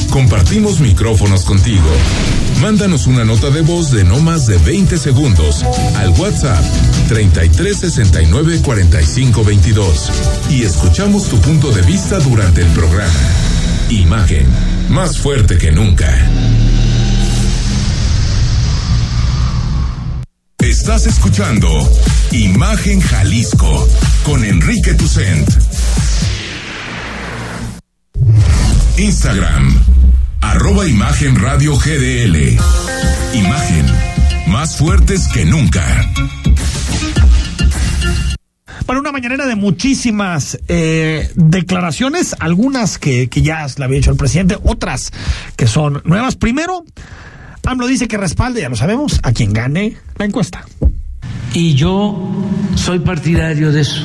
[0.10, 2.41] Compartimos micrófonos contigo.
[2.62, 5.64] Mándanos una nota de voz de no más de 20 segundos
[5.96, 6.64] al WhatsApp
[7.08, 10.12] 33 69 45 22
[10.52, 13.12] y escuchamos tu punto de vista durante el programa.
[13.90, 14.46] Imagen,
[14.90, 16.08] más fuerte que nunca.
[20.60, 21.68] Estás escuchando
[22.32, 23.88] Imagen Jalisco
[24.24, 25.50] con Enrique Tucent.
[28.98, 29.84] Instagram,
[30.42, 32.58] arroba Imagen Radio GDL.
[33.34, 33.86] Imagen,
[34.48, 35.84] más fuertes que nunca.
[38.86, 44.18] Para una mañanera de muchísimas eh, declaraciones, algunas que, que ya le había hecho el
[44.18, 45.12] presidente, otras
[45.56, 46.36] que son nuevas.
[46.36, 46.84] Primero,
[47.66, 50.66] AMLO dice que respalde, ya lo sabemos, a quien gane la encuesta.
[51.54, 52.32] Y yo
[52.76, 54.02] soy partidario de eso,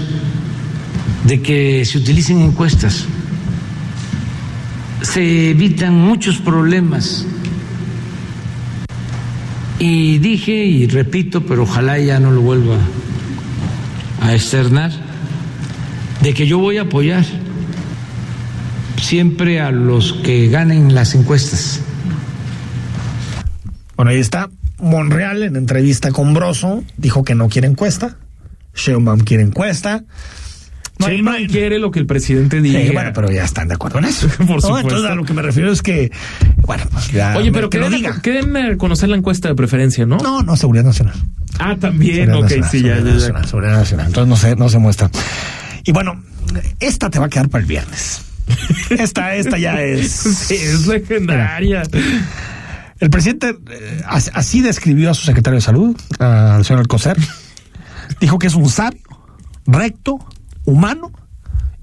[1.25, 3.07] de que se utilicen encuestas.
[5.03, 7.27] Se evitan muchos problemas.
[9.79, 12.79] Y dije y repito, pero ojalá ya no lo vuelva
[14.23, 14.91] a externar,
[16.23, 17.25] de que yo voy a apoyar
[19.01, 21.81] siempre a los que ganen las encuestas.
[23.97, 24.51] Bueno, ahí está.
[24.79, 28.17] Monreal en entrevista con Broso dijo que no quiere encuesta.
[28.75, 30.05] Sheinbaum quiere encuesta.
[30.99, 31.07] No,
[31.49, 32.81] quiere lo que el presidente diga.
[32.93, 34.29] Bueno, pero ya están de acuerdo en eso.
[34.47, 34.79] Por supuesto.
[34.81, 36.11] Entonces a lo que me refiero es que,
[36.59, 37.37] bueno, pues ya.
[37.37, 38.21] Oye, pero que que lo diga.
[38.23, 40.17] queden conocer la encuesta de preferencia, ¿no?
[40.19, 41.15] No, no, seguridad nacional.
[41.59, 43.13] Ah, también, Seguridad ok, nacional, sí, ya, seguridad ya, ya.
[43.19, 44.07] nacional, seguridad nacional.
[44.07, 45.11] Entonces no se, no se muestra.
[45.85, 46.23] Y bueno,
[46.81, 48.23] esta te va a quedar para el viernes.
[48.91, 50.09] Esta, esta ya es.
[50.13, 51.83] Sí, es legendaria.
[53.01, 57.17] El presidente eh, as- así describió a su secretario de salud, al señor Alcocer.
[58.21, 59.01] Dijo que es un sabio,
[59.67, 60.19] recto,
[60.67, 61.11] humano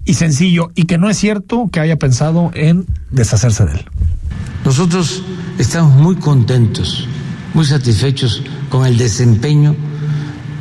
[0.05, 3.85] y sencillo, y que no es cierto que haya pensado en deshacerse de él.
[4.65, 5.23] Nosotros
[5.57, 7.07] estamos muy contentos,
[7.53, 9.75] muy satisfechos con el desempeño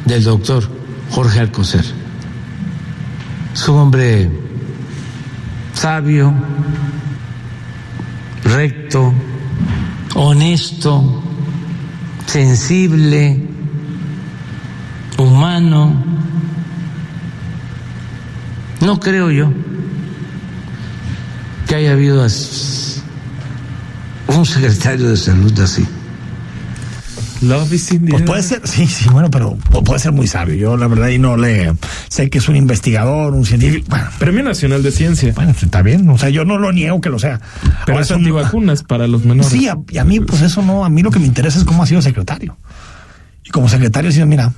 [0.07, 0.69] del doctor
[1.11, 1.85] Jorge Alcocer.
[3.53, 4.31] Es un hombre
[5.75, 6.33] sabio,
[8.45, 9.13] recto,
[10.15, 11.23] honesto,
[12.27, 13.49] sensible,
[15.19, 16.13] humano.
[18.83, 19.51] No creo yo
[21.69, 22.27] que haya habido
[24.29, 25.87] un secretario de salud así.
[27.43, 30.29] Love is in the Pues puede ser, sí, sí, bueno, pero pu- puede ser muy
[30.29, 30.55] sabio.
[30.55, 31.75] Yo, la verdad, y no le.
[32.09, 33.87] Sé que es un investigador, un científico.
[33.91, 35.33] Bueno, Premio Nacional de Ciencia.
[35.35, 36.09] bueno, está bien.
[36.09, 37.41] O sea, yo no lo niego que lo sea.
[37.85, 39.51] Pero Ahora es un- antivacunas para los menores.
[39.51, 40.85] Sí, a, y a mí, pues eso no.
[40.85, 42.57] A mí lo que me interesa es cómo ha sido secretario.
[43.45, 44.53] Y como secretario, ha sido, mira,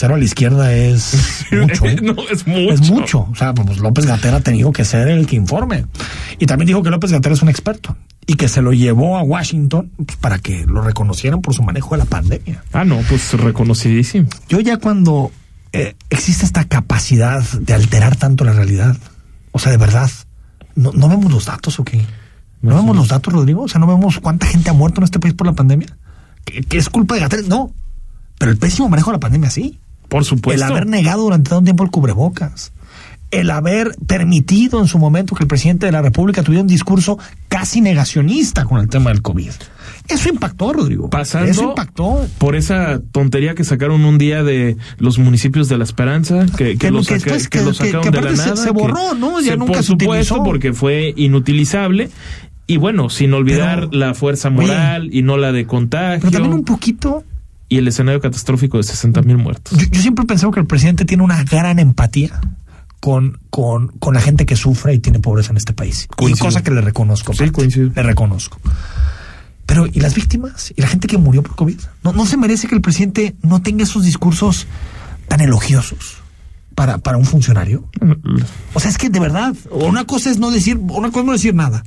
[0.00, 1.84] cero a la izquierda es mucho.
[1.84, 1.96] ¿eh?
[2.00, 2.72] no, es mucho.
[2.72, 3.28] Es mucho.
[3.30, 5.84] O sea, pues López Gatera ha tenido que ser el que informe.
[6.38, 7.96] Y también dijo que López Gatera es un experto
[8.26, 11.94] y que se lo llevó a Washington pues, para que lo reconocieran por su manejo
[11.94, 12.64] de la pandemia.
[12.72, 14.28] Ah, no, pues reconocidísimo.
[14.48, 15.32] Yo ya cuando
[15.72, 18.96] eh, existe esta capacidad de alterar tanto la realidad,
[19.52, 20.10] o sea, de verdad,
[20.76, 22.00] ¿no, no vemos los datos o qué?
[22.62, 23.64] ¿No vemos los datos, Rodrigo?
[23.64, 25.98] O sea, ¿no vemos cuánta gente ha muerto en este país por la pandemia?
[26.46, 27.42] ¿Que, que es culpa de Gatera?
[27.48, 27.74] No.
[28.38, 29.78] Pero el pésimo manejo de la pandemia sí.
[30.10, 30.62] Por supuesto.
[30.64, 32.72] El haber negado durante tanto tiempo el cubrebocas.
[33.30, 37.16] El haber permitido en su momento que el presidente de la República tuviera un discurso
[37.48, 39.52] casi negacionista con el tema del COVID.
[40.08, 41.08] Eso impactó, Rodrigo.
[41.10, 42.26] Pasando Eso impactó.
[42.38, 46.78] por esa tontería que sacaron un día de los municipios de la Esperanza, que, que,
[46.78, 48.56] Que lo, saca- después que lo sacaron de la se- nada.
[48.56, 49.40] se borró, ¿no?
[49.40, 50.42] Ya nunca por se supuesto, utilizó.
[50.42, 52.10] porque fue inutilizable.
[52.66, 56.18] Y bueno, sin olvidar Pero, la fuerza oye, moral y no la de contagio.
[56.20, 57.22] Pero también un poquito
[57.70, 59.78] Y el escenario catastrófico de 60 mil muertos.
[59.78, 62.38] Yo, yo siempre he pensado que el presidente tiene una gran empatía
[63.00, 66.04] con, con, con la gente que sufre y tiene pobreza en este país.
[66.04, 66.46] Y Coincido.
[66.46, 67.32] cosa que le reconozco.
[67.32, 67.90] Sí, coincido.
[67.96, 68.58] Le reconozco.
[69.64, 70.74] Pero, ¿y las víctimas?
[70.76, 71.78] ¿Y la gente que murió por COVID?
[72.04, 74.66] ¿No, no se merece que el presidente no tenga esos discursos
[75.28, 76.18] tan elogiosos?
[76.74, 77.88] para, para un funcionario?
[78.72, 81.32] O sea, es que de verdad, una cosa es no decir, una cosa es no
[81.32, 81.84] decir nada,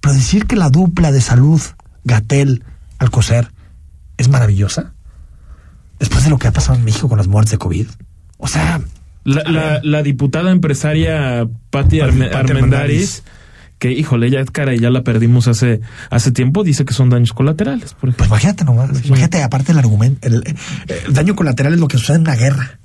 [0.00, 1.60] pero decir que la dupla de salud,
[2.04, 2.62] Gatel,
[2.98, 3.50] Alcocer,
[4.18, 4.92] es maravillosa,
[5.98, 7.86] después de lo que ha pasado en México con las muertes de COVID.
[8.38, 8.80] O sea,
[9.24, 12.30] La, la, la diputada empresaria Patti Arme-
[13.78, 15.80] que híjole, ya cara, ya la perdimos hace,
[16.10, 17.92] hace tiempo, dice que son daños colaterales.
[17.92, 18.16] Por ejemplo.
[18.16, 20.42] Pues imagínate nomás, imagínate aparte el argumento, el,
[21.06, 22.78] el daño colateral es lo que sucede en una guerra.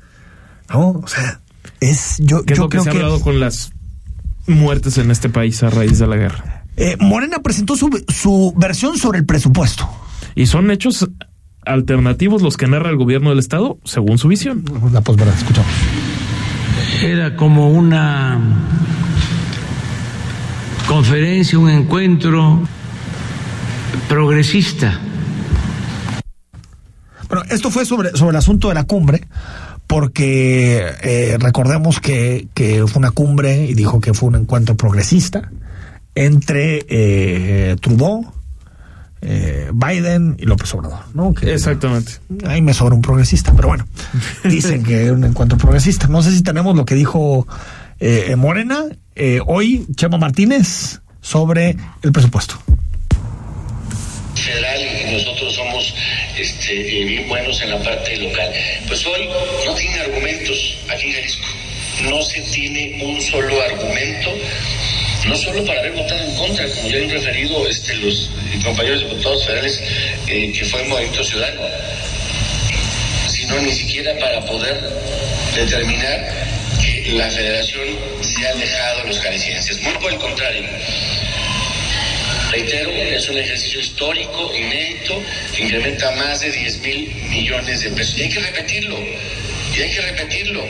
[0.70, 0.89] ¿No?
[0.89, 1.39] O sea,
[1.80, 3.72] es yo, ¿Qué es yo lo que creo se ha que hablado con las
[4.47, 6.66] muertes en este país a raíz de la guerra?
[6.78, 9.89] eh, Morena presentó su, su versión sobre el presupuesto.
[10.36, 11.07] Y son hechos
[11.66, 14.64] alternativos los que narra el gobierno del Estado según su visión.
[14.91, 15.72] La posverdad, escuchamos.
[17.03, 18.39] Era como una
[20.88, 22.62] conferencia, un encuentro
[24.07, 24.99] progresista.
[27.28, 29.26] Bueno, esto fue sobre, sobre el asunto de la cumbre,
[29.88, 35.49] porque eh, recordemos que, que fue una cumbre y dijo que fue un encuentro progresista
[36.16, 38.26] entre eh, Trudeau,
[39.22, 41.34] eh, Biden y López Obrador, ¿no?
[41.34, 42.13] Que, Exactamente.
[42.45, 43.88] Ahí me sobra un progresista, pero bueno,
[44.43, 46.07] dicen que es un encuentro progresista.
[46.07, 47.47] No sé si tenemos lo que dijo
[47.99, 52.55] eh, Morena eh, hoy, Chema Martínez, sobre el presupuesto.
[54.36, 55.93] federal y nosotros somos
[56.38, 58.51] este, bien buenos en la parte local.
[58.88, 59.30] Pues hoy
[59.65, 61.45] no tiene argumentos aquí en Jalisco.
[62.09, 64.32] No se tiene un solo argumento,
[65.28, 68.30] no solo para haber votado en contra, como ya han referido este, los
[68.63, 69.82] compañeros diputados federales,
[70.28, 71.61] eh, que fue Movimiento Ciudadano,
[73.28, 74.80] sino ni siquiera para poder
[75.55, 76.51] determinar
[76.82, 77.88] que la federación
[78.22, 79.82] se ha alejado de los jaliscienses.
[79.82, 80.63] Muy por el contrario.
[82.51, 85.22] Reitero, es un ejercicio histórico, inédito,
[85.55, 88.17] que incrementa más de 10 mil millones de pesos.
[88.17, 90.65] Y hay que repetirlo, y hay que repetirlo,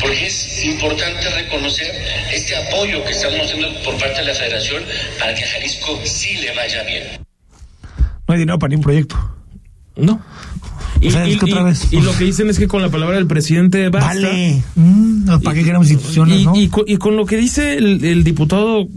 [0.00, 1.86] porque es importante reconocer
[2.32, 4.82] este apoyo que estamos haciendo por parte de la federación
[5.18, 7.04] para que a Jalisco sí le vaya bien.
[8.26, 9.16] No hay dinero para ni un proyecto.
[9.96, 10.20] No.
[11.00, 11.92] Y, O sea, es y- que otra y- vez.
[11.92, 14.08] y lo que dicen es que con la palabra del presidente basta.
[14.14, 14.62] Vale.
[14.74, 16.56] Mm, ¿Para qué queremos instituciones, y, no?
[16.56, 18.88] y co- y con lo que dice el, el diputado,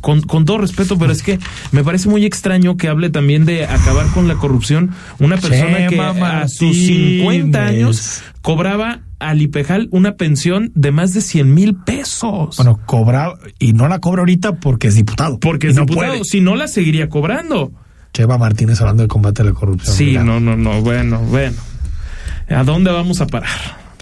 [0.00, 1.38] con, con todo respeto, pero es que
[1.72, 4.94] me parece muy extraño que hable también de acabar con la corrupción.
[5.18, 7.84] Una persona que Chema a sus 50 Martínez.
[7.84, 12.56] años cobraba al IPEJAL una pensión de más de 100 mil pesos.
[12.56, 15.38] Bueno, cobra y no la cobra ahorita porque es diputado.
[15.40, 16.24] porque es no diputado, puede.
[16.24, 17.72] si no la seguiría cobrando.
[18.12, 19.96] Cheva Martínez hablando de combate a la corrupción.
[19.96, 21.56] Sí, Mira, no, no, no, bueno, bueno.
[22.48, 23.48] ¿A dónde vamos a parar?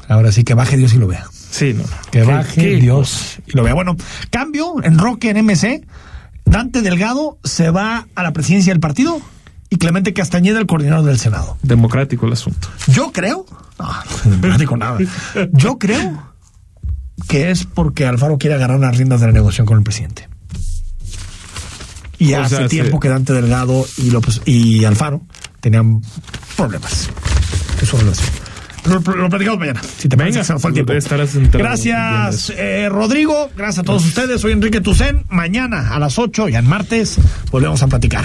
[0.08, 1.24] Ahora sí que baje Dios y lo vea.
[1.32, 1.82] Sí, no.
[1.84, 1.88] no.
[2.10, 3.72] Que ¿Qué- baje qué Dios y lo vea.
[3.74, 3.96] Bueno,
[4.30, 5.84] cambio en Roque en MC.
[6.44, 9.20] Dante Delgado se va a la presidencia del partido
[9.72, 11.56] y Clemente Castañeda el coordinador del Senado.
[11.62, 12.68] Democrático el asunto.
[12.88, 13.46] Yo creo,
[13.78, 13.90] no,
[14.48, 14.98] no digo nada.
[15.52, 16.30] Yo creo
[17.26, 20.28] que es porque Alfaro quiere agarrar las riendas de la negociación con el presidente.
[22.18, 25.22] Y O hace sea, tiempo se- que Dante Delgado y López y Alfaro
[25.60, 26.02] tenían
[26.56, 27.08] problemas
[27.80, 28.28] en su relación.
[28.84, 29.80] Lo, lo platicamos mañana.
[29.98, 30.92] Si te parece, Venga, se nos fue el tiempo.
[31.56, 33.48] Gracias, eh, Rodrigo.
[33.56, 34.40] Gracias a todos ustedes.
[34.40, 35.24] Soy Enrique Tucen.
[35.30, 37.16] Mañana a las 8 y en martes
[37.50, 38.24] volvemos a platicar.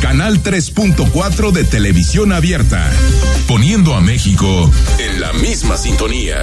[0.00, 2.90] Canal 3.4 de televisión abierta,
[3.48, 6.36] poniendo a México en la misma sintonía.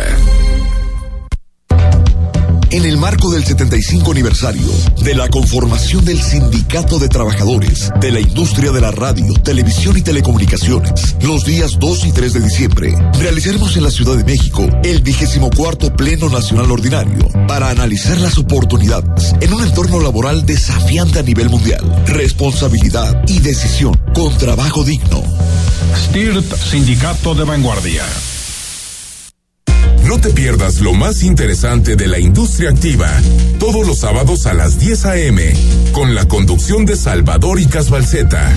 [2.74, 4.66] En el marco del 75 aniversario
[5.04, 10.02] de la conformación del Sindicato de Trabajadores de la Industria de la Radio, Televisión y
[10.02, 15.04] Telecomunicaciones, los días 2 y 3 de diciembre, realizaremos en la Ciudad de México el
[15.04, 21.22] vigésimo cuarto Pleno Nacional Ordinario para analizar las oportunidades en un entorno laboral desafiante a
[21.24, 25.24] nivel mundial, responsabilidad y decisión con trabajo digno.
[26.10, 28.04] STIRT, Sindicato de Vanguardia.
[30.06, 33.10] No te pierdas lo más interesante de la industria activa,
[33.60, 35.54] todos los sábados a las 10 a.m.,
[35.92, 38.52] con la conducción de Salvador y Casbalceta.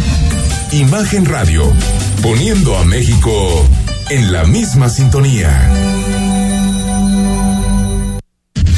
[0.72, 1.72] Imagen Radio,
[2.22, 3.66] poniendo a México
[4.10, 6.35] en la misma sintonía.